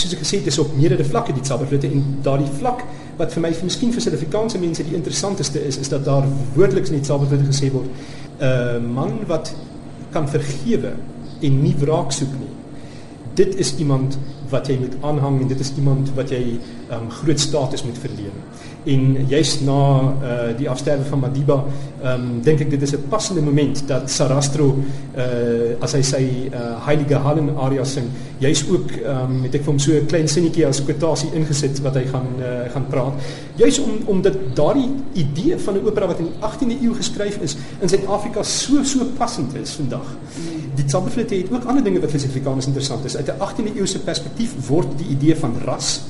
Soos 0.00 0.14
ek 0.16 0.22
gesê 0.22 0.38
het, 0.40 0.46
dis 0.48 0.58
op 0.62 0.72
meerdere 0.76 1.04
vlakke 1.04 1.34
die 1.36 1.44
Zauberflöte 1.44 1.90
en 1.90 2.04
daardie 2.24 2.48
vlak 2.60 2.84
wat 3.18 3.34
vir 3.36 3.44
my 3.44 3.50
vir 3.52 3.66
miskien 3.68 3.92
vir 3.92 4.04
Suid-Afrikaanse 4.04 4.60
mense 4.62 4.86
die 4.86 4.96
interessantste 4.96 5.60
is, 5.60 5.76
is 5.82 5.92
dat 5.92 6.06
daar 6.06 6.24
woordeliks 6.54 6.92
net 6.94 7.10
wat 7.12 7.34
gesê 7.50 7.68
word, 7.74 7.88
'n 8.40 8.44
uh, 8.44 8.80
man 8.80 9.18
wat 9.28 9.52
kan 10.12 10.28
vergewe 10.28 10.94
en 11.40 11.62
nie 11.62 11.74
wraak 11.78 12.12
soek 12.12 12.32
nie. 12.40 12.54
Dit 13.34 13.54
is 13.54 13.74
iemand 13.76 14.16
wat 14.50 14.68
jy 14.68 14.78
moet 14.80 14.96
aanhang 15.06 15.40
en 15.40 15.48
dit 15.48 15.60
is 15.60 15.72
iemand 15.76 16.10
wat 16.16 16.30
jy 16.30 16.58
um, 16.90 17.10
groot 17.20 17.40
status 17.40 17.84
moet 17.86 17.98
verleen 17.98 18.34
en 18.84 19.26
juist 19.28 19.60
na 19.66 19.80
uh, 20.00 20.56
die 20.56 20.68
afsterwe 20.70 21.04
van 21.04 21.20
Madiba 21.20 21.58
um, 22.04 22.40
dink 22.44 22.62
ek 22.64 22.70
dit 22.70 22.82
is 22.82 22.94
'n 22.96 23.08
passende 23.12 23.42
moment 23.44 23.82
dat 23.88 24.10
Sarastro 24.10 24.68
uh, 25.16 25.82
as 25.84 25.92
hy 25.92 26.02
sy 26.02 26.22
uh, 26.48 26.80
Heilige 26.86 27.20
Hallen 27.20 27.56
aria 27.56 27.84
sing 27.84 28.08
juist 28.38 28.70
ook 28.70 28.92
um, 29.04 29.42
het 29.44 29.54
ek 29.54 29.64
vir 29.64 29.72
hom 29.72 29.78
so 29.78 29.92
'n 29.92 30.06
klein 30.06 30.28
sinnetjie 30.28 30.66
as 30.66 30.80
kwotasie 30.80 31.30
ingesit 31.34 31.80
wat 31.84 31.94
hy 31.94 32.06
gaan 32.08 32.28
uh, 32.40 32.70
gaan 32.72 32.86
praat. 32.88 33.14
Juist 33.56 33.80
om 33.80 33.98
omdat 34.06 34.36
daardie 34.54 34.88
idee 35.14 35.58
van 35.58 35.74
'n 35.74 35.86
opera 35.86 36.06
wat 36.06 36.18
in 36.18 36.30
die 36.30 36.40
18de 36.40 36.76
eeu 36.82 36.94
geskryf 36.94 37.36
is 37.42 37.56
in 37.80 37.88
Suid-Afrika 37.88 38.42
so 38.42 38.82
so 38.84 39.04
passend 39.18 39.54
is 39.54 39.76
vandag. 39.76 40.16
Die 40.74 40.88
Zauberflöte 40.88 41.34
het 41.34 41.52
ook 41.52 41.64
ander 41.64 41.84
dinge 41.84 42.00
wat 42.00 42.10
vir 42.10 42.20
Suid-Afrikaners 42.20 42.66
interessant 42.66 43.04
is. 43.04 43.16
Uit 43.16 43.28
'n 43.28 43.38
18de 43.38 43.76
eeuse 43.76 43.98
perspektief 43.98 44.54
word 44.68 44.88
die 44.98 45.08
idee 45.16 45.36
van 45.36 45.52
ras 45.64 46.00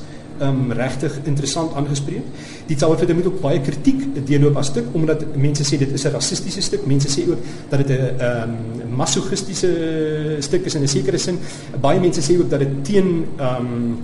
um, 0.40 0.72
regtig 0.72 1.18
interessant 1.24 1.74
aangespreek. 1.74 2.22
Die 2.66 2.78
Zauberflöte 2.78 3.14
moet 3.14 3.26
ook 3.26 3.40
baie 3.40 3.60
kritiek 3.60 4.02
deurloop 4.26 4.56
as 4.56 4.70
stuk 4.72 4.88
omdat 4.92 5.24
mense 5.36 5.64
sê 5.64 5.78
dit 5.78 5.92
is 5.92 6.04
'n 6.04 6.12
rassistiese 6.12 6.62
stuk. 6.62 6.86
Mense 6.86 7.08
sê 7.08 7.28
ook 7.28 7.38
dat 7.68 7.86
dit 7.86 7.90
'n 7.90 8.20
um, 8.20 8.96
masochistiese 8.96 9.70
stuk 10.40 10.64
is 10.64 10.74
in 10.74 10.82
'n 10.82 10.88
sekere 10.88 11.18
sin. 11.18 11.38
Baie 11.80 12.00
mense 12.00 12.20
sê 12.20 12.38
ook 12.40 12.50
dat 12.50 12.58
dit 12.58 12.84
teen 12.84 13.26
um, 13.38 13.98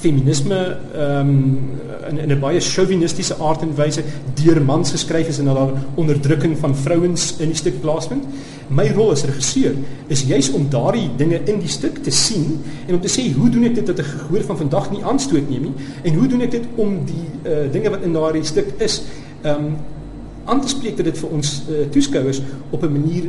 feminisme 0.00 0.60
ehm 0.94 1.28
um, 1.28 1.70
in, 2.08 2.18
in 2.18 2.30
'n 2.32 2.40
baie 2.40 2.60
chauvinistiese 2.60 3.36
aard 3.38 3.62
en 3.62 3.74
wyse 3.76 4.02
deur 4.34 4.62
mans 4.64 4.90
geskryf 4.90 5.28
is 5.28 5.38
en 5.38 5.44
dat 5.44 5.54
daar 5.54 5.82
onderdrukking 5.94 6.58
van 6.58 6.76
vrouens 6.76 7.34
in 7.38 7.52
die 7.52 7.56
stuk 7.56 7.80
plaasvind. 7.80 8.24
My 8.68 8.88
rol 8.94 9.10
as 9.10 9.24
regisseur 9.24 9.74
is 10.06 10.22
juis 10.22 10.50
om 10.52 10.66
daardie 10.70 11.10
dinge 11.16 11.40
in 11.44 11.60
die 11.60 11.68
stuk 11.68 12.02
te 12.02 12.10
sien 12.10 12.60
en 12.86 12.94
om 12.94 13.00
te 13.00 13.12
sê 13.12 13.32
hoe 13.32 13.50
doen 13.50 13.64
ek 13.64 13.74
dit 13.74 13.86
dat 13.86 13.98
'n 13.98 14.04
gehoor 14.04 14.42
van 14.42 14.56
vandag 14.56 14.90
nie 14.90 15.04
aanstoot 15.04 15.50
neem 15.50 15.62
nie 15.62 15.74
en 16.02 16.14
hoe 16.14 16.26
doen 16.28 16.40
ek 16.40 16.50
dit 16.50 16.64
om 16.76 17.04
die 17.04 17.28
uh, 17.44 17.72
dinge 17.72 17.90
wat 17.90 18.02
in 18.02 18.12
daardie 18.12 18.44
stuk 18.44 18.72
is 18.78 19.02
ehm 19.42 19.64
um, 19.64 19.76
aan 20.48 20.60
te 20.60 20.68
spreek 20.68 20.96
dat 20.96 21.04
dit 21.04 21.18
vir 21.18 21.28
ons 21.28 21.62
uh, 21.68 21.84
toeskouers 21.90 22.40
op 22.70 22.82
'n 22.82 22.92
manier 22.92 23.24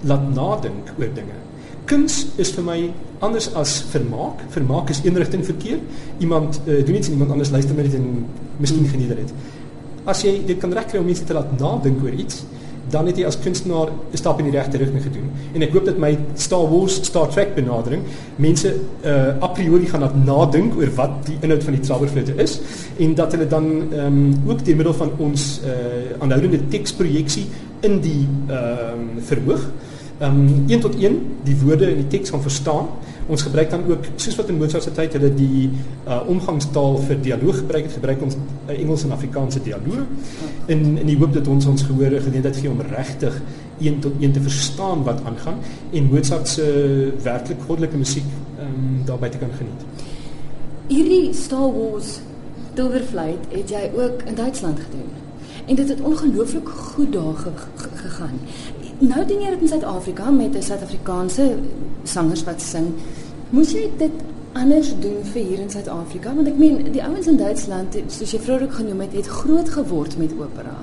laat 0.00 0.34
nadink 0.34 0.92
oor 0.98 1.08
dinge. 1.14 1.38
Kuns 1.84 2.26
is 2.36 2.50
vir 2.50 2.64
my 2.64 2.92
anders 3.24 3.50
as 3.58 3.76
vermaak. 3.90 4.42
Vermaak 4.54 4.90
is 4.94 5.02
eenrigting 5.04 5.44
verkeer. 5.44 5.78
Iemand 6.18 6.60
uh, 6.64 6.80
doen 6.86 6.96
iets 6.98 7.08
en 7.10 7.16
iemand 7.16 7.30
anders 7.30 7.50
luister 7.50 7.74
met 7.74 7.90
dit 7.90 7.94
en 8.00 8.26
miskien 8.56 8.86
geniet 8.88 9.16
dit. 9.16 9.32
As 10.04 10.20
jy 10.22 10.36
dit 10.46 10.60
kan 10.60 10.72
regkry 10.72 11.00
om 11.00 11.08
mense 11.08 11.24
te 11.24 11.36
laat 11.36 11.56
nadink 11.58 12.02
oor 12.04 12.12
iets, 12.12 12.42
dan 12.92 13.08
het 13.08 13.16
jy 13.16 13.24
as 13.26 13.38
kunstenaar 13.40 13.88
'n 13.88 14.18
stap 14.20 14.38
in 14.38 14.50
die 14.50 14.54
regte 14.54 14.76
rigting 14.76 15.02
gedoen. 15.02 15.30
En 15.54 15.62
ek 15.62 15.72
hoop 15.72 15.84
dat 15.84 15.98
my 15.98 16.18
Star 16.34 16.68
Wars, 16.68 16.98
Star 17.02 17.28
Trek 17.28 17.54
benadering 17.54 18.02
mense 18.36 18.74
uh, 19.04 19.40
a 19.40 19.48
priori 19.48 19.86
gaan 19.86 20.00
laat 20.00 20.14
nadink 20.24 20.76
oor 20.76 20.90
wat 20.94 21.26
die 21.26 21.38
inhoud 21.40 21.64
van 21.64 21.74
die 21.74 21.84
Zauberflöte 21.84 22.34
is 22.36 22.60
en 22.98 23.14
dat 23.14 23.32
hulle 23.32 23.46
dan 23.46 23.64
um, 23.92 24.34
ook 24.46 24.64
deur 24.64 24.76
middel 24.76 24.94
van 24.94 25.10
ons 25.16 25.60
uh, 25.64 26.20
aanhoudende 26.20 26.60
teksprojeksie 26.68 27.46
in 27.80 28.00
die 28.00 28.28
ehm 28.48 29.00
um, 29.00 29.22
verhoog 29.24 29.64
um, 30.22 30.64
een 30.66 30.80
tot 30.80 31.02
een 31.02 31.20
die 31.42 31.56
woorde 31.64 31.90
in 31.90 31.96
die 31.96 32.06
teks 32.06 32.30
gaan 32.30 32.42
verstaan. 32.42 32.86
Ons 33.26 33.42
gebruik 33.42 33.70
dan 33.70 33.84
ook 33.88 34.08
soos 34.20 34.36
wat 34.36 34.50
in 34.52 34.58
Mozart 34.60 34.84
se 34.84 34.92
tyd 34.92 35.14
hulle 35.16 35.30
die 35.34 35.70
uh, 35.70 36.20
omgangstaal 36.28 36.98
vir 37.06 37.20
dialoog 37.24 37.62
gebruik 37.62 37.86
het, 37.88 37.96
gebruik 37.96 38.24
ons 38.26 38.36
uh, 38.36 38.74
Engels 38.74 39.06
en 39.06 39.14
Afrikaanse 39.16 39.62
dialoog 39.64 40.04
in 40.72 40.84
in 40.98 41.06
die 41.08 41.16
hoop 41.20 41.32
dat 41.32 41.48
ons 41.48 41.66
ons 41.70 41.86
gehore 41.88 42.20
geleentheid 42.20 42.60
gee 42.60 42.70
om 42.70 42.82
regtig 42.90 43.40
een 43.80 43.98
tot 44.04 44.20
een 44.20 44.32
te 44.32 44.42
verstaan 44.44 45.02
wat 45.08 45.24
aangaan 45.24 45.58
en 45.92 46.10
Mozart 46.12 46.48
se 46.48 46.68
werklik 47.22 47.64
goddelike 47.66 47.96
musiek 47.96 48.28
um, 48.60 49.02
daarbey 49.08 49.30
te 49.30 49.40
kan 49.40 49.56
geniet. 49.56 49.88
Hierdie 50.92 51.32
Star 51.32 51.72
Wars 51.72 52.18
Silverflight 52.74 53.52
het 53.54 53.70
jy 53.70 53.90
ook 53.94 54.22
in 54.26 54.34
Duitsland 54.34 54.80
gedoen. 54.80 55.10
En 55.66 55.74
dit 55.74 55.88
het 55.88 56.00
ongelooflik 56.00 56.68
goed 56.68 57.12
daar 57.12 57.34
gegaan 57.94 58.40
nou 58.98 59.26
doen 59.26 59.40
jy 59.42 59.50
dit 59.50 59.60
in 59.60 59.68
Suid-Afrika 59.68 60.30
met 60.30 60.56
'n 60.56 60.62
Suid-Afrikaanse 60.62 61.56
sangers 62.02 62.44
wat 62.44 62.62
sing. 62.62 62.92
Moes 63.50 63.72
jy 63.72 63.90
dit 63.98 64.12
anders 64.52 64.94
doen 65.00 65.24
vir 65.24 65.42
hier 65.42 65.58
in 65.58 65.70
Suid-Afrika? 65.70 66.34
Want 66.34 66.48
ek 66.48 66.58
meen, 66.58 66.92
die 66.92 67.02
ouens 67.02 67.26
in 67.26 67.36
Duitsland, 67.36 67.96
soos 68.06 68.30
jy 68.30 68.38
vroeër 68.38 68.62
ook 68.62 68.72
genoem 68.72 69.00
het, 69.00 69.12
het 69.12 69.26
groot 69.26 69.68
geword 69.68 70.16
met 70.18 70.32
opera. 70.38 70.76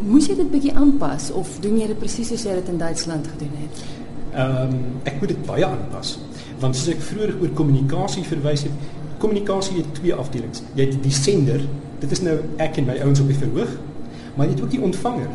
Moes 0.00 0.26
jy 0.26 0.36
dit 0.36 0.50
bietjie 0.50 0.74
aanpas 0.74 1.30
of 1.30 1.48
doen 1.60 1.78
jy 1.78 1.86
dit 1.86 1.98
presies 1.98 2.28
soos 2.28 2.42
jy 2.42 2.54
dit 2.54 2.68
in 2.68 2.78
Duitsland 2.78 3.26
gedoen 3.26 3.56
het? 3.60 3.84
Ehm 4.34 4.72
um, 4.72 4.80
ek 5.02 5.20
moet 5.20 5.28
dit 5.28 5.46
baie 5.46 5.66
aanpas. 5.66 6.18
Want 6.60 6.76
soos 6.76 6.94
ek 6.94 7.00
vroeër 7.00 7.34
oor 7.40 7.48
kommunikasie 7.48 8.24
verwys 8.24 8.62
het, 8.62 8.72
kommunikasie 9.18 9.76
het 9.76 9.94
twee 9.94 10.14
afdelings. 10.14 10.62
Jy 10.74 10.84
het 10.84 11.02
die 11.02 11.12
sender, 11.12 11.60
dit 12.00 12.10
is 12.10 12.22
nou 12.24 12.38
ek 12.56 12.76
en 12.76 12.84
my 12.84 12.98
ouens 13.04 13.20
op 13.20 13.26
die 13.26 13.36
verhoog, 13.36 13.76
maar 14.36 14.46
jy 14.46 14.52
het 14.52 14.62
ook 14.62 14.70
die 14.70 14.82
ontvanger. 14.82 15.28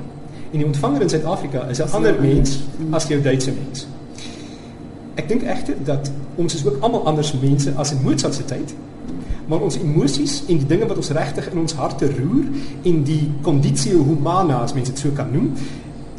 En 0.51 0.57
die 0.57 0.65
ontvanger 0.65 1.01
in 1.01 1.09
Suid-Afrika 1.09 1.67
is 1.69 1.79
'n 1.79 1.91
ander 1.91 2.15
mens 2.21 2.59
as 2.91 3.07
jou 3.07 3.21
Duitse 3.21 3.51
mens. 3.51 3.87
Ek 5.15 5.27
dink 5.27 5.43
egter 5.43 5.75
dat 5.83 6.11
ons 6.35 6.55
is 6.55 6.65
ook 6.65 6.77
almal 6.79 7.05
anders 7.05 7.33
mense 7.39 7.71
as 7.75 7.91
in 7.91 8.01
Mozart 8.03 8.33
se 8.33 8.45
tyd. 8.45 8.75
Maar 9.45 9.59
ons 9.59 9.77
emosies 9.77 10.43
en 10.47 10.57
die 10.57 10.67
dinge 10.67 10.87
wat 10.87 10.97
ons 10.97 11.09
regtig 11.09 11.51
in 11.51 11.57
ons 11.57 11.73
harte 11.73 12.05
roer 12.05 12.45
en 12.83 13.03
die 13.03 13.31
conditio 13.41 14.03
humana 14.03 14.61
as 14.61 14.73
mense 14.73 14.91
dit 14.91 14.99
so 14.99 15.09
kan 15.11 15.31
noem, 15.31 15.53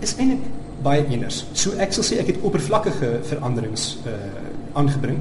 is 0.01 0.15
eintlik 0.17 0.41
baie 0.83 1.05
anders. 1.07 1.47
So 1.53 1.71
ek 1.79 1.93
sal 1.93 2.05
sê 2.05 2.19
ek 2.19 2.27
het 2.27 2.43
oppervlakkige 2.43 3.19
veranderings 3.23 3.99
uh 4.07 4.13
aangebring 4.77 5.19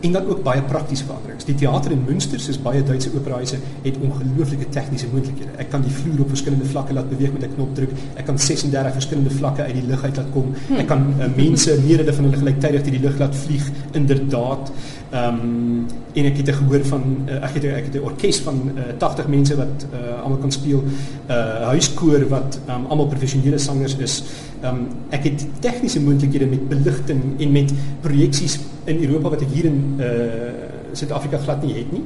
en 0.00 0.12
dan 0.12 0.26
ook 0.26 0.42
baie 0.42 0.62
praktiese 0.62 1.04
veranderings. 1.04 1.44
Die 1.44 1.54
teater 1.54 1.92
in 1.92 2.04
Münster, 2.06 2.40
soos 2.40 2.58
baie 2.62 2.82
Duitse 2.82 3.10
operahuise, 3.14 3.58
het 3.82 3.98
ongelooflike 4.00 4.68
tegniese 4.72 5.10
moontlikhede. 5.12 5.56
Ek 5.60 5.68
kan 5.72 5.84
die 5.84 5.92
vloer 5.92 6.22
op 6.24 6.32
verskillende 6.32 6.68
vlakke 6.72 6.96
laat 6.96 7.10
beweeg 7.10 7.32
met 7.32 7.44
'n 7.44 7.54
knopdruk. 7.54 7.90
Ek 8.16 8.24
kan 8.24 8.38
36 8.38 8.92
verskillende 8.92 9.30
vlakke 9.30 9.62
uit 9.62 9.74
die 9.74 9.86
lug 9.86 10.04
uit 10.04 10.16
laat 10.16 10.30
kom. 10.32 10.54
Ek 10.78 10.86
kan 10.86 11.14
uh, 11.18 11.26
mense 11.36 11.76
meerderheid 11.86 12.14
van 12.14 12.24
hulle 12.24 12.36
gelyktydig 12.36 12.82
uit 12.82 12.90
die 12.90 13.00
lug 13.00 13.18
laat 13.18 13.36
vlieg. 13.36 13.70
Inderdaad. 13.92 14.72
Ehm 15.10 15.34
um, 15.34 15.86
en 16.12 16.24
ek 16.24 16.36
het 16.36 16.48
gehoor 16.54 16.84
van 16.84 17.02
uh, 17.28 17.44
ek 17.46 17.54
het 17.54 17.64
ek 17.64 17.84
het 17.84 17.94
'n 17.94 18.04
orkes 18.04 18.38
van 18.40 18.56
uh, 18.74 18.82
80 18.98 19.26
mense 19.28 19.56
wat 19.56 19.86
uh, 19.92 20.22
almal 20.22 20.38
kan 20.38 20.52
speel. 20.52 20.82
'n 20.82 20.90
uh, 21.30 21.66
Huiskoor 21.66 22.28
wat 22.28 22.60
um, 22.68 22.86
almal 22.86 23.06
professionele 23.06 23.58
sangers 23.58 23.96
is. 23.96 24.22
Ehm 24.60 24.76
um, 24.76 24.88
ek 25.08 25.24
het 25.24 25.46
tegniese 25.64 26.00
moontlikhede 26.04 26.46
met 26.46 26.68
beligting 26.68 27.20
en 27.40 27.52
met 27.52 27.72
projeksies 28.04 28.58
in 28.84 29.00
Europa 29.00 29.32
wat 29.36 29.44
ek 29.46 29.54
hier 29.54 29.70
in 29.70 29.80
uh 29.98 30.68
Suid-Afrika 30.92 31.38
glad 31.38 31.62
nie 31.62 31.74
het 31.76 31.92
nie. 31.94 32.02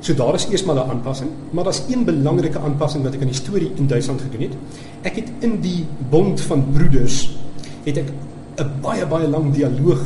So 0.00 0.14
daar 0.14 0.34
is 0.34 0.46
eers 0.48 0.64
maar 0.64 0.76
'n 0.76 0.90
aanpassing, 0.90 1.30
maar 1.50 1.64
daar's 1.64 1.82
een 1.88 2.04
belangrike 2.04 2.58
aanpassing 2.58 3.04
wat 3.04 3.14
ek 3.14 3.20
aan 3.20 3.32
die 3.34 3.36
storie 3.36 3.70
in 3.74 3.86
Duitsland 3.86 4.20
gedoen 4.20 4.40
het. 4.40 4.54
Ek 5.02 5.16
het 5.16 5.28
in 5.38 5.60
die 5.60 5.86
bond 6.10 6.40
van 6.40 6.64
broeders 6.72 7.38
het 7.84 7.96
ek 7.96 8.08
'n 8.56 8.80
baie 8.80 9.06
baie 9.06 9.28
lang 9.28 9.54
dialoog 9.54 10.02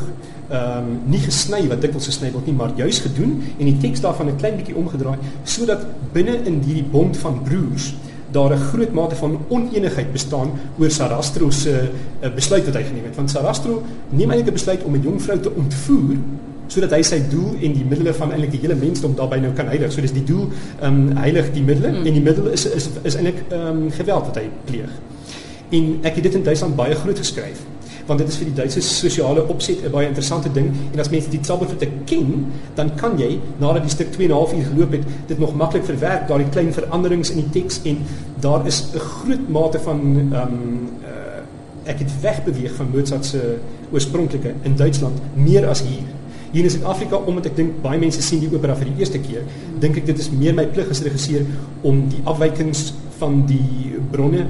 ehm 0.48 0.78
um, 0.78 1.00
nie 1.04 1.20
gesny 1.20 1.68
wat 1.68 1.80
dikwels 1.80 2.06
gesny 2.06 2.32
word 2.32 2.46
nie, 2.46 2.54
maar 2.54 2.72
juis 2.76 2.98
gedoen 2.98 3.42
en 3.58 3.64
die 3.64 3.78
teks 3.78 4.00
daarvan 4.00 4.26
'n 4.28 4.36
klein 4.36 4.56
bietjie 4.56 4.76
omgedraai 4.76 5.18
sodat 5.44 5.86
binne 6.12 6.44
in 6.44 6.60
hierdie 6.60 6.84
bond 6.90 7.16
van 7.16 7.42
broers 7.42 7.94
daar 8.32 8.52
'n 8.52 8.58
groot 8.58 8.92
mate 8.92 9.16
van 9.16 9.38
onenigheid 9.48 10.12
bestaan 10.12 10.50
oor 10.78 10.90
Sarastro 10.90 11.50
se 11.50 11.90
uh, 12.22 12.34
besluit 12.34 12.64
wat 12.64 12.74
hy 12.74 12.82
geneem 12.82 13.04
het. 13.04 13.16
Want 13.16 13.30
Sarastro 13.30 13.82
neem 14.08 14.30
eintlik 14.30 14.48
'n 14.48 14.52
besluit 14.52 14.82
om 14.82 14.94
'n 14.94 15.02
jong 15.02 15.22
vrou 15.22 15.40
te 15.40 15.52
ontvoer 15.54 16.16
sodat 16.66 16.90
hy 16.90 17.02
sy 17.02 17.20
doel 17.28 17.56
en 17.60 17.72
die 17.72 17.84
middele 17.84 18.14
van 18.14 18.30
eintlik 18.32 18.50
die 18.50 18.60
hele 18.60 18.74
mensdom 18.74 19.14
daarbey 19.14 19.40
nou 19.40 19.52
kan 19.52 19.66
heilig. 19.66 19.92
So 19.92 20.00
dis 20.00 20.12
die 20.12 20.24
doel 20.24 20.48
ehm 20.80 20.94
um, 20.94 21.16
heilig 21.16 21.52
die 21.52 21.62
middele 21.62 21.90
mm. 21.92 22.06
en 22.06 22.12
die 22.12 22.22
middel 22.22 22.46
is 22.46 22.66
is 22.66 22.88
is 23.02 23.14
eintlik 23.14 23.44
ehm 23.48 23.66
um, 23.66 23.90
geweld 23.90 24.26
wat 24.26 24.36
hy 24.36 24.48
pleeg. 24.64 24.90
En 25.68 25.98
ek 26.02 26.14
het 26.14 26.22
dit 26.22 26.34
in 26.34 26.42
Duitsland 26.42 26.76
baie 26.76 26.94
groot 26.94 27.18
geskryf 27.18 27.60
want 28.06 28.18
dit 28.18 28.28
is 28.28 28.36
vir 28.40 28.50
die 28.50 28.54
Duitse 28.54 28.82
sosiale 28.82 29.44
opset 29.48 29.84
'n 29.84 29.90
baie 29.90 30.06
interessante 30.06 30.52
ding 30.52 30.70
en 30.92 31.00
as 31.00 31.10
mense 31.10 31.30
die 31.30 31.40
Zauberflöte 31.42 31.88
ken, 32.04 32.46
dan 32.74 32.94
kan 32.94 33.18
jy 33.18 33.38
nadat 33.58 33.82
die 33.82 33.90
stuk 33.90 34.12
2 34.12 34.26
en 34.26 34.32
'n 34.32 34.34
half 34.34 34.54
uur 34.54 34.64
geloop 34.64 34.92
het, 34.92 35.04
dit 35.26 35.38
nog 35.38 35.54
maklik 35.54 35.84
verwerk, 35.84 36.28
daardie 36.28 36.48
klein 36.48 36.72
veranderings 36.72 37.30
in 37.30 37.36
die 37.36 37.50
teks 37.60 37.80
en 37.84 37.98
daar 38.40 38.66
is 38.66 38.90
'n 38.94 38.98
groot 38.98 39.48
mate 39.48 39.80
van 39.80 40.00
ehm 40.32 40.34
um, 40.34 40.88
uh, 41.02 41.32
ek 41.84 41.98
het 41.98 42.20
wegbeweeg 42.20 42.74
van 42.74 42.90
Mozart 42.94 43.24
se 43.24 43.58
oorspronklike 43.92 44.54
in 44.62 44.76
Duitsland 44.76 45.18
meer 45.34 45.66
as 45.66 45.82
hier. 45.82 46.06
Hier 46.52 46.64
in 46.64 46.70
Suid-Afrika 46.70 47.16
omdat 47.16 47.46
ek 47.46 47.56
dink 47.56 47.82
baie 47.82 47.98
mense 47.98 48.22
sien 48.22 48.40
die 48.40 48.50
opera 48.52 48.74
vir 48.76 48.84
die 48.84 48.98
eerste 48.98 49.18
keer, 49.18 49.42
dink 49.80 49.96
ek 49.96 50.06
dit 50.06 50.18
is 50.18 50.30
meer 50.30 50.54
my 50.54 50.66
plig 50.66 50.90
as 50.90 51.02
regisseur 51.02 51.46
om 51.82 52.08
die 52.08 52.20
afwykings 52.24 52.92
van 53.18 53.46
die 53.46 53.96
bronne 54.10 54.46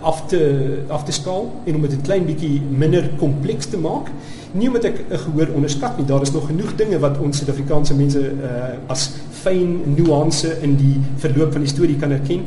af 0.00 0.26
te 0.26 0.40
af 0.88 1.04
te 1.04 1.12
skaal 1.12 1.50
en 1.64 1.74
om 1.74 1.82
dit 1.82 1.92
'n 1.92 2.02
klein 2.02 2.24
bietjie 2.24 2.62
minder 2.70 3.10
kompleks 3.18 3.66
te 3.66 3.78
maak. 3.78 4.10
Nie 4.52 4.66
omdat 4.66 4.84
ek 4.84 5.04
'n 5.10 5.18
gehoor 5.18 5.48
onderskat 5.54 5.96
nie, 5.96 6.06
daar 6.06 6.22
is 6.22 6.32
nog 6.32 6.46
genoeg 6.46 6.74
dinge 6.76 6.98
wat 6.98 7.18
ons 7.18 7.36
Suid-Afrikaanse 7.36 7.94
mense 7.94 8.20
uh, 8.20 8.76
as 8.86 9.10
fyn 9.30 9.80
nuance 9.96 10.60
in 10.62 10.76
die 10.76 11.00
verloop 11.16 11.52
van 11.52 11.60
die 11.60 11.70
storie 11.70 11.96
kan 11.96 12.10
erken. 12.10 12.44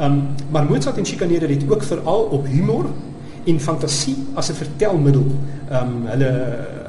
Um 0.00 0.22
maar 0.50 0.64
Mozart 0.64 0.96
en 0.96 1.04
Chicanere 1.04 1.46
het 1.46 1.64
ook 1.68 1.82
veral 1.82 2.20
op 2.30 2.46
humor 2.46 2.86
en 3.44 3.60
fantasie 3.60 4.16
as 4.34 4.50
'n 4.50 4.54
vertelmiddel 4.54 5.26
um 5.70 6.06
hulle 6.06 6.32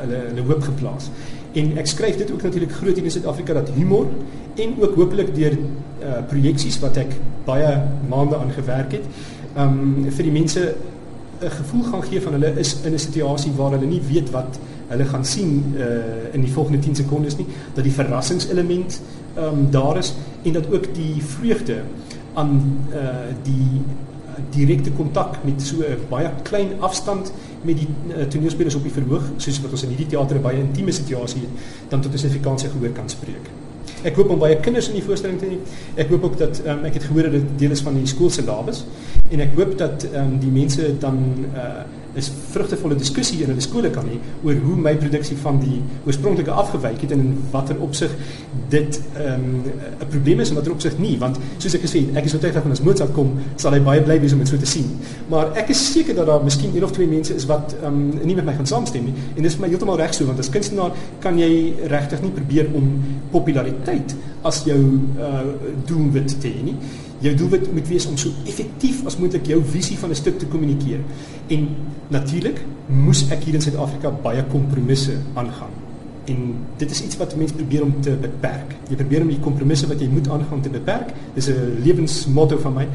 hulle 0.01 0.19
hulle 0.27 0.47
hoop 0.47 0.61
geplaas. 0.61 1.09
En 1.53 1.77
ek 1.77 1.87
skryf 1.87 2.17
dit 2.17 2.31
ook 2.31 2.41
natuurlik 2.41 2.71
groot 2.71 2.97
in 2.97 3.11
Suid-Afrika 3.11 3.53
dat 3.53 3.69
humor 3.75 4.05
en 4.55 4.75
ook 4.79 4.95
hopelik 4.95 5.35
deur 5.35 5.57
uh, 5.57 6.19
projeksies 6.27 6.79
wat 6.79 6.97
ek 6.97 7.15
baie 7.45 7.81
maande 8.09 8.37
aan 8.37 8.51
gewerk 8.51 8.91
het, 8.91 9.05
um, 9.57 10.05
vir 10.11 10.23
die 10.23 10.31
mense 10.31 10.75
'n 11.39 11.49
gevoel 11.49 11.83
gaan 11.83 12.03
gee 12.03 12.21
van 12.21 12.33
hulle 12.33 12.53
is 12.59 12.77
in 12.83 12.93
'n 12.93 12.99
situasie 12.99 13.51
waar 13.55 13.71
hulle 13.71 13.85
nie 13.85 14.01
weet 14.11 14.29
wat 14.31 14.59
hulle 14.87 15.05
gaan 15.05 15.25
sien 15.25 15.73
uh, 15.77 16.33
in 16.33 16.41
die 16.41 16.51
volgende 16.51 16.79
10 16.79 16.95
sekondes 16.95 17.37
nie 17.37 17.45
dat 17.73 17.83
die 17.83 17.93
verrassingselement 17.93 19.01
um, 19.37 19.71
daar 19.71 19.97
is 19.97 20.13
en 20.43 20.53
dat 20.53 20.71
ook 20.71 20.93
die 20.93 21.23
vreugde 21.23 21.81
aan 22.33 22.79
uh, 22.93 23.31
die 23.43 23.81
direkte 24.49 24.91
kontak 24.91 25.43
met 25.43 25.61
so 25.61 25.75
'n 25.75 26.09
baie 26.09 26.29
klein 26.43 26.69
afstand 26.79 27.31
met 27.61 27.77
die 27.77 27.87
uh, 28.17 28.23
toneelspelers 28.23 28.75
op 28.75 28.83
die 28.83 28.91
verhoog 28.91 29.23
soos 29.37 29.61
wat 29.61 29.71
ons 29.71 29.83
in 29.83 29.89
hierdie 29.89 30.07
teater 30.07 30.37
'n 30.37 30.41
baie 30.41 30.59
intieme 30.59 30.91
situasie 30.91 31.41
het 31.41 31.89
dan 31.89 32.01
tot 32.01 32.13
'n 32.13 32.17
Suid-Afrikaanse 32.17 32.69
gehoor 32.69 32.89
kan 32.89 33.09
spreek. 33.09 33.49
Ek 34.03 34.15
hoop 34.15 34.29
om 34.29 34.39
baie 34.39 34.59
kinders 34.59 34.87
in 34.87 34.93
die 34.93 35.03
voorstelling 35.03 35.39
te 35.39 35.45
hê. 35.45 35.57
Ek 35.95 36.09
hoop 36.09 36.23
ook 36.23 36.37
dat 36.37 36.61
um, 36.65 36.85
ek 36.85 36.93
het 36.93 37.03
gehoor 37.03 37.23
dat 37.23 37.31
dit 37.31 37.43
deel 37.57 37.71
is 37.71 37.81
van 37.81 37.93
die 37.93 38.07
skoolsyllabus 38.07 38.85
en 39.29 39.45
ek 39.45 39.55
hoop 39.57 39.77
dat 39.77 40.05
um, 40.13 40.37
die 40.41 40.51
mense 40.53 40.91
dan 41.01 41.17
uh, 41.53 41.85
is 42.17 42.31
vrugtevolle 42.51 42.95
diskussie 42.97 43.37
in 43.43 43.51
hulle 43.51 43.61
skole 43.61 43.91
kan 43.93 44.07
hê 44.09 44.17
oor 44.45 44.57
hoe 44.63 44.75
my 44.81 44.95
produksie 44.97 45.37
van 45.43 45.59
die 45.61 45.77
oorspronklike 46.07 46.53
afgewyk 46.61 47.03
het 47.05 47.13
en 47.13 47.21
in 47.27 47.35
watter 47.53 47.77
opsig 47.85 48.13
dit 48.73 48.99
'n 49.15 49.27
um, 49.27 50.07
probleem 50.09 50.39
is 50.39 50.49
en 50.49 50.55
watter 50.55 50.73
opsig 50.73 50.97
nie. 50.97 51.17
Want 51.19 51.37
soos 51.57 51.75
ek 51.75 51.85
gesê 51.85 52.01
het 52.05 52.17
ek 52.17 52.25
is 52.25 52.33
oortuig 52.33 52.53
dat 52.53 52.71
as 52.71 52.81
Mozart 52.81 53.13
kom 53.13 53.33
sal 53.55 53.73
hy 53.73 53.79
baie 53.79 54.01
bly 54.01 54.19
wees 54.19 54.33
om 54.33 54.39
dit 54.39 54.47
so 54.47 54.57
te 54.57 54.65
sien. 54.65 54.89
Maar 55.29 55.53
ek 55.57 55.69
is 55.69 55.91
seker 55.93 56.15
dat 56.15 56.25
daar 56.25 56.43
miskien 56.43 56.75
een 56.75 56.83
of 56.83 56.91
twee 56.91 57.07
mense 57.07 57.35
is 57.35 57.45
wat 57.45 57.75
um, 57.83 58.19
nie 58.23 58.35
met 58.35 58.45
my 58.45 58.53
gaan 58.53 58.65
saamstem 58.65 59.05
nie. 59.05 59.13
En 59.35 59.43
dis 59.43 59.53
vir 59.53 59.61
my 59.61 59.69
heeltemal 59.69 59.97
reg 59.97 60.13
so 60.13 60.25
want 60.25 60.39
as 60.39 60.49
kunstenaar 60.49 60.91
kan 61.19 61.37
jy 61.37 61.73
regtig 61.87 62.21
nie 62.21 62.31
probeer 62.31 62.67
om 62.73 62.89
populariteit 63.31 64.15
as 64.41 64.63
jou 64.65 64.79
uh, 65.19 65.45
doelwit 65.85 66.41
te 66.41 66.47
hê 66.47 66.63
nie 66.63 66.75
jou 67.19 67.35
doelwit 67.35 67.73
moet 67.73 67.87
wees 67.87 68.05
om 68.07 68.17
so 68.17 68.31
effektief 68.47 69.01
as 69.05 69.17
moontlik 69.19 69.47
jou 69.51 69.59
visie 69.63 69.97
van 69.99 70.09
'n 70.09 70.15
stuk 70.15 70.39
te 70.39 70.45
kommunikeer. 70.45 70.99
En 71.47 71.67
natuurlik 72.07 72.65
moes 72.85 73.29
ek 73.29 73.43
hier 73.43 73.53
in 73.53 73.61
Suid-Afrika 73.61 74.11
baie 74.11 74.43
kompromisse 74.43 75.13
aangaan. 75.33 75.73
En 76.25 76.55
dit 76.77 76.91
is 76.91 77.03
iets 77.03 77.17
wat 77.17 77.35
mense 77.35 77.53
probeer 77.53 77.83
om 77.83 78.01
te 78.01 78.11
beperk. 78.21 78.75
Jy 78.89 78.95
probeer 78.95 79.21
om 79.21 79.27
die 79.27 79.39
kompromisse 79.39 79.87
wat 79.87 79.99
jy 79.99 80.07
moet 80.07 80.29
aangaan 80.29 80.61
te 80.61 80.69
beperk. 80.69 81.13
Dis 81.33 81.47
'n 81.49 81.81
lewensmotto 81.83 82.57
van 82.57 82.73
my. 82.73 82.87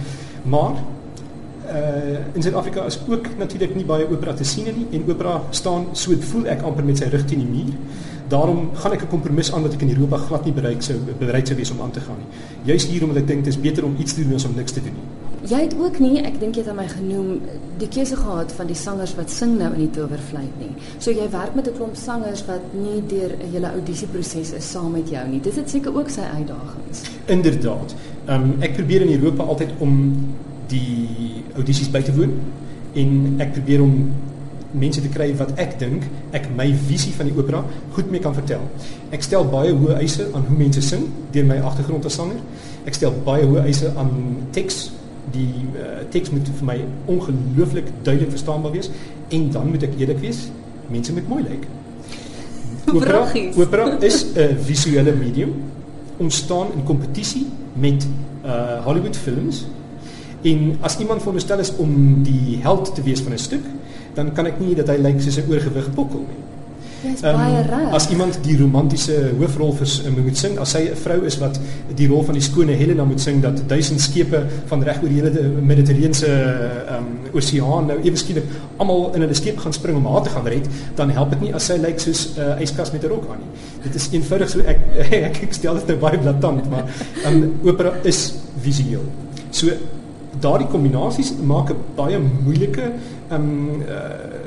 Maar 0.42 0.74
uh 1.64 2.18
in 2.32 2.42
Suid-Afrika 2.42 2.84
is 2.84 2.98
ook 3.08 3.26
natuurlik 3.38 3.74
nie 3.74 3.84
baie 3.84 4.10
opera 4.10 4.34
te 4.34 4.44
sien 4.44 4.64
nie 4.64 4.86
en 4.92 5.08
opera 5.08 5.42
staan 5.50 5.86
so 5.92 6.12
voel 6.20 6.46
ek 6.46 6.62
amper 6.62 6.84
met 6.84 6.98
sy 6.98 7.04
rug 7.04 7.24
teen 7.24 7.38
die 7.38 7.48
muur. 7.48 7.74
Daarom 8.28 8.70
gaan 8.74 8.92
ek 8.92 9.02
'n 9.02 9.08
kompromis 9.08 9.52
aan 9.52 9.62
wat 9.62 9.72
ek 9.72 9.82
in 9.82 9.90
Europa 9.90 10.16
glad 10.16 10.44
nie 10.44 10.52
bereik 10.52 10.82
sou 10.82 10.96
bereid 11.18 11.46
sou 11.46 11.56
wees 11.56 11.70
om 11.70 11.80
aan 11.80 11.90
te 11.90 12.00
gaan 12.00 12.16
nie. 12.18 12.30
Juist 12.72 12.88
hier 12.88 13.02
omdat 13.02 13.16
ek 13.16 13.26
dink 13.26 13.44
dit 13.44 13.54
is 13.54 13.60
beter 13.60 13.84
om 13.84 13.96
iets 13.98 14.14
te 14.14 14.22
doen 14.22 14.34
as 14.34 14.44
om 14.44 14.54
niks 14.56 14.72
te 14.72 14.80
doen 14.80 14.92
nie. 14.92 15.24
Jy 15.44 15.58
het 15.60 15.74
ook 15.76 15.98
nie, 16.00 16.22
ek 16.24 16.38
dink 16.40 16.54
jy 16.56 16.62
het 16.62 16.70
aan 16.72 16.78
my 16.78 16.86
genoem, 16.88 17.40
die 17.76 17.88
keuse 17.88 18.16
gehad 18.16 18.52
van 18.56 18.66
die 18.66 18.76
sangers 18.76 19.14
wat 19.14 19.30
sing 19.30 19.58
nou 19.58 19.74
in 19.74 19.82
die 19.82 19.90
Towervlieg 19.90 20.54
nie. 20.58 20.70
So 20.98 21.12
jy 21.12 21.26
werk 21.30 21.54
met 21.54 21.68
'n 21.68 21.76
klomp 21.76 21.96
sangers 21.96 22.44
wat 22.46 22.64
nie 22.72 23.02
deur 23.06 23.36
'n 23.36 23.50
hele 23.52 23.66
audisieproses 23.66 24.52
is 24.52 24.70
saam 24.70 24.92
met 24.92 25.10
jou 25.10 25.28
nie. 25.28 25.40
Dit 25.40 25.56
het 25.56 25.70
seker 25.70 25.96
ook 25.96 26.08
sy 26.08 26.20
uitdagings. 26.20 27.02
Inderdaad. 27.26 27.94
Ehm 28.26 28.42
um, 28.42 28.62
ek 28.62 28.72
probeer 28.72 29.00
in 29.02 29.20
Europa 29.20 29.42
altyd 29.42 29.70
om 29.78 30.16
die 30.68 31.44
audisies 31.54 31.90
by 31.90 32.00
te 32.00 32.14
woon 32.14 32.32
en 32.94 33.34
ek 33.38 33.52
probeer 33.52 33.82
om 33.82 34.12
mense 34.74 35.02
te 35.02 35.10
kry 35.12 35.30
wat 35.38 35.54
ek 35.60 35.76
dink 35.78 36.06
ek 36.34 36.48
my 36.56 36.66
visie 36.88 37.12
van 37.16 37.28
die 37.30 37.36
opera 37.38 37.62
goed 37.94 38.10
mee 38.10 38.22
kan 38.22 38.34
vertel. 38.36 38.64
Ek 39.14 39.22
stel 39.22 39.46
baie 39.50 39.72
hoë 39.72 40.00
eise 40.00 40.26
aan 40.32 40.46
hoe 40.48 40.58
mense 40.58 40.82
sing 40.82 41.06
deur 41.34 41.46
my 41.48 41.60
agtergrond 41.62 42.06
as 42.10 42.18
sanger. 42.18 42.40
Ek 42.88 42.98
stel 42.98 43.14
baie 43.26 43.46
hoë 43.46 43.64
eise 43.68 43.92
aan 43.96 44.12
teks. 44.56 44.88
Die 45.34 45.64
uh, 45.80 46.02
teks 46.12 46.32
moet 46.34 46.50
vir 46.58 46.66
my 46.68 46.76
ongelooflik 47.10 47.88
duidelik 48.02 48.34
verstaanbaar 48.34 48.74
wees 48.74 48.90
en 49.32 49.46
dan 49.54 49.70
moet 49.72 49.86
ek 49.86 49.94
eerlik 49.98 50.20
wees, 50.20 50.44
mense 50.92 51.14
moet 51.16 51.30
mooi 51.30 51.40
lyk. 51.46 51.64
Opera, 52.92 53.22
opera 53.56 53.86
is 54.04 54.26
'n 54.36 54.58
visuele 54.66 55.14
medium 55.16 55.54
ontstaan 56.20 56.74
in 56.76 56.84
kompetisie 56.84 57.46
met 57.72 58.06
uh 58.44 58.84
Hollywood 58.84 59.16
films. 59.16 59.64
En 60.44 60.78
as 60.80 60.98
iemand 61.00 61.24
veronderstel 61.24 61.58
is 61.58 61.72
om 61.80 62.22
die 62.22 62.58
held 62.60 62.94
te 62.94 63.02
wees 63.02 63.20
van 63.20 63.32
'n 63.32 63.38
stuk, 63.38 63.64
dan 64.14 64.32
kan 64.32 64.46
ek 64.46 64.60
nie 64.60 64.74
dat 64.74 64.88
hy 64.88 64.96
lyk 64.96 65.20
soos 65.20 65.38
'n 65.40 65.50
oorgewig 65.50 65.94
bokkel 65.94 66.20
nie. 66.28 66.42
Jy's 67.04 67.20
baie 67.20 67.62
reg. 67.68 67.92
as 67.92 68.06
iemand 68.08 68.38
die 68.44 68.56
romantiese 68.56 69.16
hoofrol 69.38 69.72
vers, 69.76 69.98
uh, 70.04 70.12
moet 70.14 70.38
sing, 70.38 70.58
as 70.58 70.70
sy 70.70 70.88
'n 70.88 70.96
vrou 70.96 71.24
is 71.28 71.36
wat 71.38 71.58
die 71.96 72.08
rol 72.08 72.22
van 72.24 72.34
die 72.34 72.42
skone 72.42 72.72
Helena 72.72 73.04
moet 73.04 73.20
sing 73.20 73.42
dat 73.42 73.68
duisend 73.68 74.00
skepe 74.00 74.46
van 74.66 74.82
reg 74.82 75.02
oor 75.02 75.08
die 75.08 75.20
hele 75.20 75.48
Mediterrane 75.60 76.30
um, 76.96 77.08
oseaan 77.32 77.86
nou 77.86 77.98
ewe 78.02 78.16
skielik 78.16 78.44
almal 78.76 79.12
in 79.14 79.20
hulle 79.20 79.34
skep 79.34 79.58
gaan 79.58 79.72
spring 79.72 79.96
om 79.96 80.06
haar 80.06 80.22
te 80.22 80.30
gaan 80.30 80.46
red, 80.46 80.68
dan 80.94 81.10
help 81.10 81.30
dit 81.30 81.40
nie 81.40 81.54
as 81.54 81.66
sy 81.66 81.76
lyk 81.76 82.00
soos 82.00 82.36
'n 82.36 82.40
uh, 82.40 82.60
yskas 82.60 82.92
met 82.92 83.04
'n 83.04 83.08
rok 83.08 83.28
aan 83.30 83.38
nie. 83.38 83.52
Dit 83.82 83.94
is 83.94 84.08
eenvoudig 84.12 84.50
so 84.50 84.60
ek 84.60 84.80
ek, 85.12 85.42
ek 85.48 85.52
stel 85.52 85.74
dit 85.74 85.86
nou 85.88 85.98
baie 85.98 86.18
blaatant, 86.18 86.70
maar 86.70 86.84
um, 87.26 87.52
opera 87.64 87.92
is 88.04 88.34
visueel. 88.60 89.04
So 89.50 89.68
daardie 90.44 90.70
kombinasies 90.72 91.34
maak 91.52 91.70
'n 91.72 91.82
baie 91.96 92.18
moeilike 92.18 92.86
ehm 93.30 93.40
um, 93.40 93.82
uh, 93.88 94.44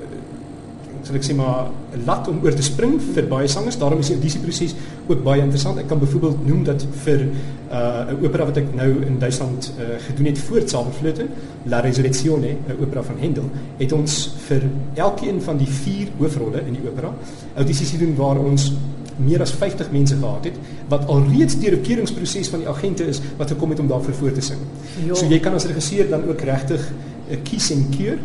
sal 1.07 1.15
ek 1.15 1.23
sê 1.23 1.35
maar 1.37 1.69
lat 2.07 2.27
om 2.27 2.41
oor 2.43 2.55
te 2.55 2.63
spring 2.65 2.97
vir 3.15 3.27
baie 3.31 3.47
sangers. 3.51 3.77
Daarom 3.79 4.01
is 4.03 4.09
die 4.11 4.17
audisieproses 4.17 4.73
ook 5.07 5.21
baie 5.23 5.43
interessant. 5.43 5.79
Ek 5.79 5.87
kan 5.87 6.01
byvoorbeeld 6.01 6.41
noem 6.47 6.65
dat 6.67 6.83
vir 7.03 7.23
'n 7.23 7.31
uh, 7.71 8.23
opera 8.23 8.45
wat 8.49 8.57
ek 8.57 8.73
nou 8.75 8.89
in 9.05 9.19
Duitsland 9.19 9.71
uh, 9.77 9.95
gedoen 10.07 10.25
het 10.31 10.39
voor 10.39 10.61
Zauberflöte, 10.65 11.27
La 11.71 11.79
Resurrezione, 11.79 12.57
'n 12.67 12.77
opera 12.81 13.03
van 13.03 13.15
Handel, 13.21 13.49
het 13.77 13.91
ons 13.91 14.35
vir 14.47 14.61
elkeen 14.95 15.41
van 15.41 15.57
die 15.57 15.67
vier 15.67 16.07
hoofrolle 16.17 16.65
in 16.67 16.73
die 16.73 16.85
opera 16.89 17.13
audisies 17.55 17.91
gedoen 17.91 18.15
waar 18.15 18.37
ons 18.37 18.73
meer 19.17 19.41
as 19.41 19.51
50 19.51 19.91
mense 19.91 20.15
gehad 20.15 20.43
het 20.43 20.53
wat 20.87 21.07
alreeds 21.07 21.59
deur 21.59 21.75
'n 21.75 21.81
keuringsproses 21.81 22.49
van 22.49 22.59
die 22.59 22.67
agente 22.67 23.07
is 23.07 23.21
wat 23.37 23.51
gekom 23.51 23.69
het 23.69 23.79
om 23.79 23.87
daarvoor 23.87 24.13
voor 24.13 24.31
te 24.31 24.41
sing. 24.41 24.59
Jo. 25.05 25.15
So 25.15 25.25
jy 25.25 25.39
kan 25.39 25.53
as 25.53 25.65
regisseur 25.65 26.09
dan 26.09 26.27
ook 26.27 26.41
regtig 26.41 26.91
'n 27.29 27.41
kies 27.43 27.71
en 27.71 27.89
keur. 27.97 28.17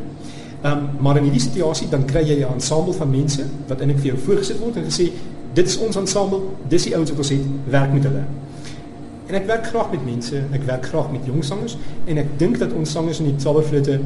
Ehm 0.62 0.78
um, 0.78 0.88
maar 1.00 1.16
in 1.16 1.22
hierdie 1.22 1.40
situasie 1.40 1.88
dan 1.88 2.04
kry 2.04 2.22
jy 2.22 2.44
'n 2.44 2.52
ensemble 2.52 2.92
van 2.92 3.10
mense 3.10 3.44
wat 3.66 3.80
eintlik 3.80 3.98
vir 3.98 4.06
jou 4.06 4.18
voorgesit 4.18 4.58
word 4.58 4.76
en 4.76 4.84
gesê 4.84 5.10
dit 5.52 5.66
is 5.66 5.78
ons 5.78 5.96
ensemble, 5.96 6.40
dis 6.68 6.82
die 6.82 6.94
ouens 6.96 7.10
wat 7.10 7.18
ons 7.18 7.28
het, 7.28 7.40
werk 7.68 7.92
met 7.92 8.02
hulle. 8.02 8.24
En 9.26 9.34
ek 9.34 9.46
werk 9.46 9.66
graag 9.66 9.90
met 9.90 10.04
mense, 10.04 10.36
ek 10.52 10.62
werk 10.62 10.86
graag 10.86 11.10
met 11.12 11.20
jong 11.26 11.44
sangers 11.44 11.76
en 12.04 12.18
ek 12.18 12.38
dink 12.38 12.58
dat 12.58 12.72
ons 12.72 12.90
sangers 12.90 13.18
in 13.18 13.24
die 13.24 13.40
Zauberflöte 13.40 14.00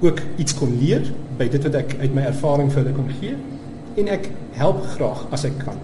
ook 0.00 0.20
iets 0.36 0.54
kon 0.54 0.78
leer 0.80 1.12
by 1.38 1.48
dit 1.48 1.62
wat 1.62 1.74
ek 1.74 1.96
uit 2.00 2.14
my 2.14 2.22
ervaring 2.30 2.72
vir 2.72 2.82
hulle 2.82 2.96
kon 2.96 3.10
gee 3.20 3.36
en 3.98 4.10
ek 4.14 4.30
help 4.58 4.82
graag 4.94 5.24
as 5.34 5.44
ek 5.48 5.58
kan 5.64 5.78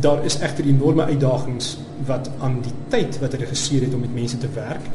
daar 0.00 0.24
is 0.24 0.38
egter 0.38 0.64
enorme 0.64 1.04
uitdagings 1.04 1.78
wat 2.06 2.30
aan 2.38 2.60
die 2.62 2.72
tyd 2.88 3.18
wat 3.20 3.32
hulle 3.32 3.46
geseer 3.46 3.86
het 3.86 3.94
om 3.94 4.00
met 4.00 4.14
mense 4.14 4.38
te 4.38 4.48
werk 4.54 4.86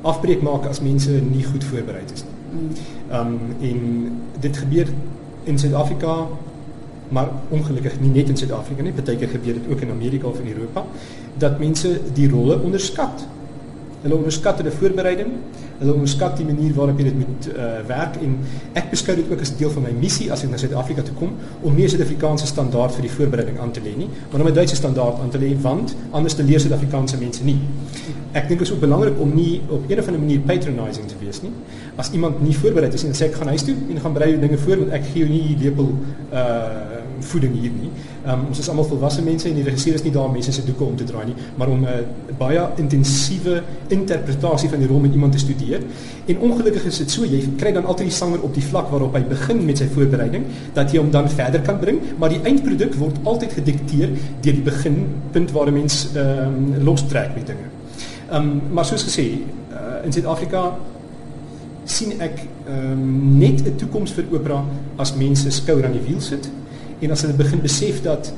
afbreek 0.00 0.42
maak 0.42 0.66
as 0.70 0.80
mense 0.80 1.10
nie 1.10 1.44
goed 1.44 1.64
voorberei 1.64 2.02
is 2.14 2.24
nie. 2.26 2.36
Ehm 3.10 3.26
um, 3.26 3.38
en 3.60 4.20
dit 4.40 4.56
gebeur 4.56 4.92
in 5.44 5.58
Suid-Afrika 5.58 6.26
maar 7.08 7.28
ongelukkig 7.48 8.00
nie 8.00 8.10
net 8.12 8.28
in 8.28 8.36
Suid-Afrika 8.36 8.82
nie, 8.82 8.92
baie 8.92 9.16
keer 9.16 9.32
gebeur 9.32 9.56
dit 9.58 9.70
ook 9.70 9.80
in 9.80 9.90
Amerika 9.90 10.28
of 10.28 10.40
in 10.40 10.52
Europa 10.52 10.84
dat 11.38 11.58
mense 11.58 12.00
die 12.14 12.28
rolle 12.28 12.58
onderskat. 12.60 13.26
Hulle 14.02 14.14
onderskat 14.14 14.60
hulle 14.62 14.70
voorbereiding, 14.70 15.30
hulle 15.78 15.94
onderskat 15.94 16.36
die 16.38 16.46
manier 16.46 16.74
waarop 16.74 17.00
jy 17.00 17.08
dit 17.08 17.16
moet 17.18 17.48
uh, 17.50 17.68
werk 17.86 18.18
en 18.22 18.36
ek 18.78 18.92
beskou 18.92 19.14
dit 19.18 19.30
ook 19.30 19.42
as 19.42 19.50
deel 19.58 19.72
van 19.74 19.86
my 19.88 19.94
missie 19.98 20.28
as 20.34 20.44
ek 20.46 20.52
na 20.52 20.60
Suid-Afrika 20.60 21.02
toe 21.06 21.14
kom 21.18 21.32
om 21.62 21.74
nie 21.74 21.86
'n 21.86 21.92
Suid-Afrikaanse 21.94 22.46
standaard 22.46 22.94
vir 22.94 23.06
die 23.08 23.12
voorbereiding 23.16 23.58
aan 23.58 23.72
te 23.74 23.82
lê 23.82 23.96
nie, 23.98 24.08
maar 24.30 24.40
om 24.40 24.48
'n 24.48 24.54
Duitse 24.54 24.76
standaard 24.76 25.18
aan 25.22 25.30
te 25.30 25.38
lê 25.38 25.50
want 25.62 25.96
anders 26.10 26.34
te 26.34 26.42
leer 26.42 26.60
Suid-Afrikaanse 26.60 27.18
mense 27.18 27.44
nie. 27.44 27.58
Ek 28.32 28.48
dink 28.48 28.60
dit 28.60 28.68
is 28.68 28.74
ook 28.74 28.80
belangrik 28.80 29.18
om 29.20 29.34
nie 29.34 29.60
op 29.68 29.90
een 29.90 29.98
of 29.98 30.06
ander 30.06 30.20
manier 30.20 30.40
patronizing 30.40 31.06
te 31.08 31.14
wees 31.20 31.42
nie. 31.42 31.52
As 31.96 32.10
iemand 32.10 32.42
nie 32.42 32.54
voorberei 32.54 32.92
is 32.92 33.04
en 33.04 33.14
sê 33.14 33.24
ek 33.24 33.34
gaan 33.34 33.48
huis 33.48 33.62
toe 33.62 33.74
en 33.90 34.00
gaan 34.00 34.12
berei 34.12 34.38
dinge 34.38 34.58
voor 34.58 34.76
want 34.76 34.90
ek 34.92 35.04
gee 35.12 35.24
jou 35.24 35.28
nie 35.28 35.56
lepel 35.58 35.94
uh 36.32 36.98
voeding 37.20 37.54
hier 37.60 37.70
nie. 37.70 37.90
Um, 38.26 38.46
ons 38.48 38.58
is 38.58 38.68
almal 38.68 38.84
volwasse 38.84 39.22
mense 39.22 39.48
en 39.48 39.54
die 39.54 39.64
regisseur 39.64 39.94
is 39.94 40.02
nie 40.02 40.12
daar 40.12 40.28
om 40.28 40.32
mense 40.32 40.52
se 40.52 40.64
doeke 40.64 40.84
om 40.84 40.96
te 40.96 41.04
draai 41.04 41.26
nie, 41.26 41.36
maar 41.56 41.68
om 41.68 41.80
'n 41.80 41.84
uh, 41.84 42.36
baie 42.38 42.66
intensiewe 42.76 43.62
interpretasie 43.88 44.68
van 44.68 44.78
die 44.78 44.88
rol 44.88 45.00
met 45.00 45.12
iemand 45.12 45.32
te 45.32 45.38
studeer. 45.38 45.80
En 46.26 46.38
ongelukkig 46.38 46.84
is 46.84 46.98
dit 46.98 47.10
so, 47.10 47.24
jy 47.24 47.42
kry 47.56 47.72
dan 47.72 47.84
altyd 47.84 48.08
die 48.08 48.16
sanger 48.16 48.42
op 48.42 48.54
die 48.54 48.64
vlak 48.64 48.90
waarop 48.90 49.14
hy 49.14 49.22
begin 49.22 49.64
met 49.64 49.78
sy 49.78 49.88
voorbereiding, 49.94 50.44
dat 50.74 50.92
jy 50.92 50.98
hom 50.98 51.10
dan 51.10 51.28
verder 51.28 51.60
kan 51.60 51.78
bring, 51.78 52.00
maar 52.18 52.28
die 52.28 52.42
eindproduk 52.42 52.94
word 52.94 53.16
altyd 53.24 53.52
gedikteer 53.52 54.08
deur 54.40 54.52
die 54.52 54.62
beginpunt 54.62 55.50
waar 55.52 55.68
'n 55.68 55.74
mens 55.74 56.08
ehm 56.14 56.46
um, 56.46 56.84
lostrek 56.84 57.34
met 57.34 57.46
dinge. 57.46 57.68
Ehm 58.30 58.42
um, 58.42 58.62
maar 58.72 58.84
soos 58.84 59.04
gesê, 59.04 59.26
uh, 59.72 60.04
in 60.04 60.12
Suid-Afrika 60.12 60.76
sien 61.84 62.20
ek 62.20 62.44
ehm 62.68 62.92
um, 62.92 63.38
net 63.38 63.64
'n 63.64 63.76
toekoms 63.76 64.12
vir 64.12 64.24
opera 64.30 64.64
as 64.96 65.14
mense 65.14 65.50
skouer 65.50 65.84
aan 65.84 65.96
die 65.96 66.06
wiel 66.06 66.20
sit 66.20 66.50
en 67.00 67.14
as 67.14 67.24
hulle 67.24 67.38
begin 67.38 67.62
besef 67.64 68.02
dat 68.04 68.32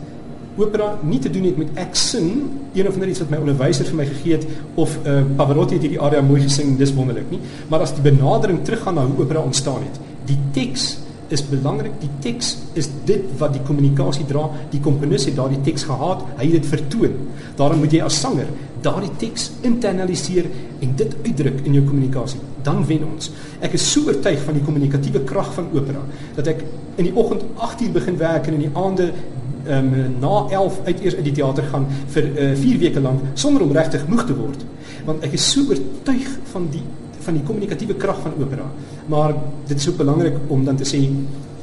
opera 0.61 0.99
nie 1.07 1.21
te 1.23 1.31
doen 1.33 1.47
het 1.49 1.59
met 1.61 1.77
ek 1.81 1.95
sing 1.97 2.31
een 2.75 2.89
of 2.89 2.97
ander 2.99 3.09
iets 3.09 3.23
wat 3.23 3.31
my 3.33 3.39
onderwyser 3.41 3.87
vir 3.89 4.01
my 4.01 4.07
gegee 4.09 4.39
het 4.39 4.47
of 4.81 4.97
uh, 5.05 5.21
Pavarotti 5.39 5.79
het 5.79 5.87
hierdie 5.87 6.01
aria 6.03 6.23
mooi 6.25 6.43
gesing 6.43 6.75
dis 6.81 6.93
wonderlik 6.97 7.31
nie 7.33 7.41
maar 7.71 7.87
as 7.87 7.95
die 7.97 8.05
benadering 8.05 8.65
teruggaan 8.67 8.99
na 8.99 9.07
hoe 9.07 9.23
opera 9.25 9.45
ontstaan 9.47 9.87
het 9.87 10.03
die 10.29 10.39
teks 10.57 10.91
is 11.35 11.43
belangrik 11.47 11.95
die 12.03 12.11
teks 12.25 12.55
is 12.79 12.89
dit 13.07 13.27
wat 13.39 13.55
die 13.55 13.63
kommunikasie 13.67 14.27
dra 14.29 14.49
die 14.73 14.81
komponis 14.83 15.29
het 15.29 15.37
daardie 15.39 15.61
teks 15.67 15.87
gehad 15.89 16.25
hy 16.41 16.49
het 16.49 16.57
dit 16.59 16.71
vertoon. 16.73 17.17
Daarom 17.59 17.83
moet 17.85 17.95
jy 17.95 18.03
as 18.05 18.19
sanger 18.23 18.51
daardie 18.83 19.13
teks 19.21 19.51
internaliseer 19.67 20.49
en 20.83 20.95
dit 20.99 21.17
uitdruk 21.27 21.61
in 21.69 21.77
jou 21.79 21.85
kommunikasie 21.87 22.41
dan 22.65 22.83
wen 22.89 23.07
ons. 23.07 23.31
Ek 23.65 23.77
is 23.79 23.87
so 23.93 24.09
oortuig 24.11 24.41
van 24.45 24.59
die 24.59 24.65
kommunikatiewe 24.65 25.23
krag 25.29 25.53
van 25.57 25.71
opera 25.77 26.03
dat 26.37 26.51
ek 26.53 26.65
in 27.01 27.09
die 27.09 27.17
oggend 27.17 27.45
8uur 27.57 27.93
begin 27.97 28.19
werk 28.21 28.47
en 28.47 28.59
in 28.59 28.65
die 28.67 28.73
aande 28.77 29.11
um, 29.67 29.93
na 30.21 30.47
11 30.61 30.81
uit 30.85 31.05
eers 31.05 31.19
uit 31.19 31.29
die 31.29 31.37
teater 31.41 31.69
gaan 31.73 31.87
vir 32.15 32.31
4 32.37 32.47
uh, 32.47 32.73
eh, 32.75 32.81
weke 32.85 33.05
lank 33.05 33.21
sonder 33.35 33.65
om 33.67 33.77
regtig 33.77 34.07
moeg 34.09 34.27
te 34.29 34.37
word 34.37 34.65
want 35.09 35.25
ek 35.27 35.37
is 35.39 35.47
so 35.53 35.65
oortuig 35.69 36.29
van 36.53 36.69
die 36.73 36.85
van 37.21 37.37
die 37.37 37.45
kommunikatiewe 37.45 37.97
krag 38.01 38.21
van 38.25 38.37
opera 38.41 38.67
maar 39.13 39.35
dit 39.69 39.77
is 39.77 39.89
ook 39.89 40.01
belangrik 40.01 40.37
om 40.49 40.65
dan 40.65 40.81
te 40.81 40.89
sê 40.89 41.05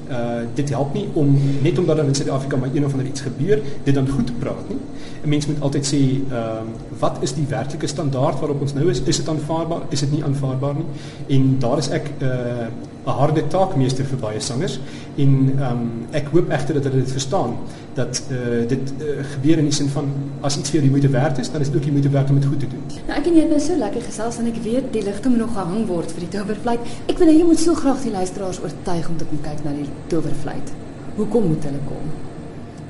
uh 0.08 0.44
dit 0.56 0.70
help 0.72 0.94
nie 0.96 1.06
om 1.20 1.34
net 1.62 1.80
omdat 1.80 1.98
dan 2.00 2.08
in 2.08 2.16
Suid-Afrika 2.16 2.58
maar 2.58 2.70
een 2.74 2.86
of 2.86 2.94
ander 2.96 3.08
iets 3.08 3.22
gebeur, 3.22 3.62
dit 3.84 3.96
dan 3.96 4.08
goed 4.10 4.26
te 4.26 4.34
praat 4.40 4.70
nie. 4.70 4.78
'n 5.24 5.30
Mens 5.30 5.48
moet 5.48 5.62
altyd 5.62 5.86
sê, 5.86 6.00
ehm 6.00 6.32
uh, 6.32 7.00
wat 7.00 7.18
is 7.20 7.34
die 7.34 7.46
werklike 7.50 7.88
standaard 7.88 8.40
waarop 8.40 8.62
ons 8.62 8.74
nou 8.74 8.90
is? 8.90 9.02
Is 9.02 9.18
dit 9.18 9.28
aanvaarbaar? 9.28 9.82
Is 9.90 10.00
dit 10.00 10.12
nie 10.12 10.24
aanvaarbaar 10.24 10.76
nie? 10.76 10.86
En 11.28 11.56
daar 11.60 11.78
is 11.78 11.90
ek 11.90 12.12
uh 12.22 12.68
'n 13.08 13.16
harde 13.20 13.44
taakmeester 13.48 14.06
vir 14.06 14.20
baie 14.20 14.40
sangers 14.40 14.80
en 15.16 15.34
ehm 15.58 15.72
um, 15.72 15.84
ek 16.12 16.28
hoop 16.34 16.50
egter 16.52 16.76
dat 16.76 16.84
hulle 16.90 17.04
dit 17.04 17.12
verstaan 17.12 17.54
dat 17.96 18.20
uh, 18.32 18.68
dit 18.68 18.92
uh, 19.02 19.24
gebeur 19.34 19.58
in 19.62 19.70
die 19.70 19.74
sin 19.74 19.88
van 19.90 20.10
as 20.42 20.58
iets 20.60 20.70
vir 20.70 20.84
die 20.86 20.92
moeite 20.92 21.10
werd 21.10 21.40
is, 21.42 21.52
dan 21.52 21.62
is 21.62 21.72
dit 21.72 21.78
ook 21.80 21.88
die 21.88 21.92
moeite 21.96 22.10
werd 22.10 22.30
om 22.30 22.40
dit 22.40 22.46
goed 22.46 22.60
te 22.60 22.68
doen. 22.74 22.84
Nou 23.08 23.16
ek 23.20 23.30
en 23.30 23.38
jy 23.38 23.46
het 23.46 23.54
nou 23.56 23.62
so 23.64 23.78
lekker 23.80 24.04
gesels 24.10 24.38
en 24.42 24.52
ek 24.52 24.60
weet 24.66 24.92
die 24.94 25.04
ligte 25.08 25.32
moet 25.32 25.42
nog 25.46 25.56
gehang 25.56 25.88
word 25.88 26.12
vir 26.12 26.26
die 26.26 26.30
Towerfluit. 26.36 26.92
Ek 27.08 27.18
wil 27.18 27.32
hê 27.32 27.38
jy 27.40 27.48
moet 27.48 27.64
so 27.64 27.80
graag 27.80 28.04
die 28.04 28.14
luisteraars 28.14 28.62
oortuig 28.66 29.10
om 29.10 29.18
te 29.18 29.30
kom 29.32 29.42
kyk 29.48 29.64
na 29.66 29.74
die 29.80 29.90
Towerfluit. 30.12 30.74
Hoekom 31.18 31.48
moet 31.54 31.64
hulle 31.70 31.84
kom? 31.88 32.14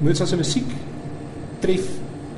Mozart 0.01 0.29
se 0.33 0.41
musiek 0.41 0.75
tref 1.61 1.87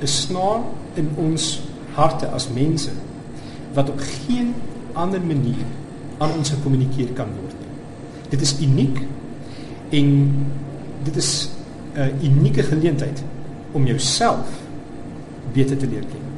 'n 0.00 0.06
snaar 0.06 0.60
in 0.94 1.08
ons 1.16 1.62
harte 1.96 2.26
as 2.26 2.48
mense 2.54 2.90
wat 3.74 3.88
op 3.88 4.00
geen 4.00 4.54
ander 4.92 5.20
manier 5.20 5.66
aan 6.18 6.36
ons 6.38 6.50
gekommunikeer 6.50 7.12
kan 7.16 7.28
word. 7.40 7.49
Dit 8.30 8.40
is 8.40 8.54
uniek 8.60 8.98
en 9.90 10.34
dit 11.02 11.16
is 11.16 11.50
'n 11.94 12.24
unieke 12.24 12.62
geleentheid 12.62 13.22
om 13.72 13.86
jouself 13.86 14.46
beter 15.52 15.76
te 15.76 15.86
leer 15.86 16.04
ken. 16.06 16.29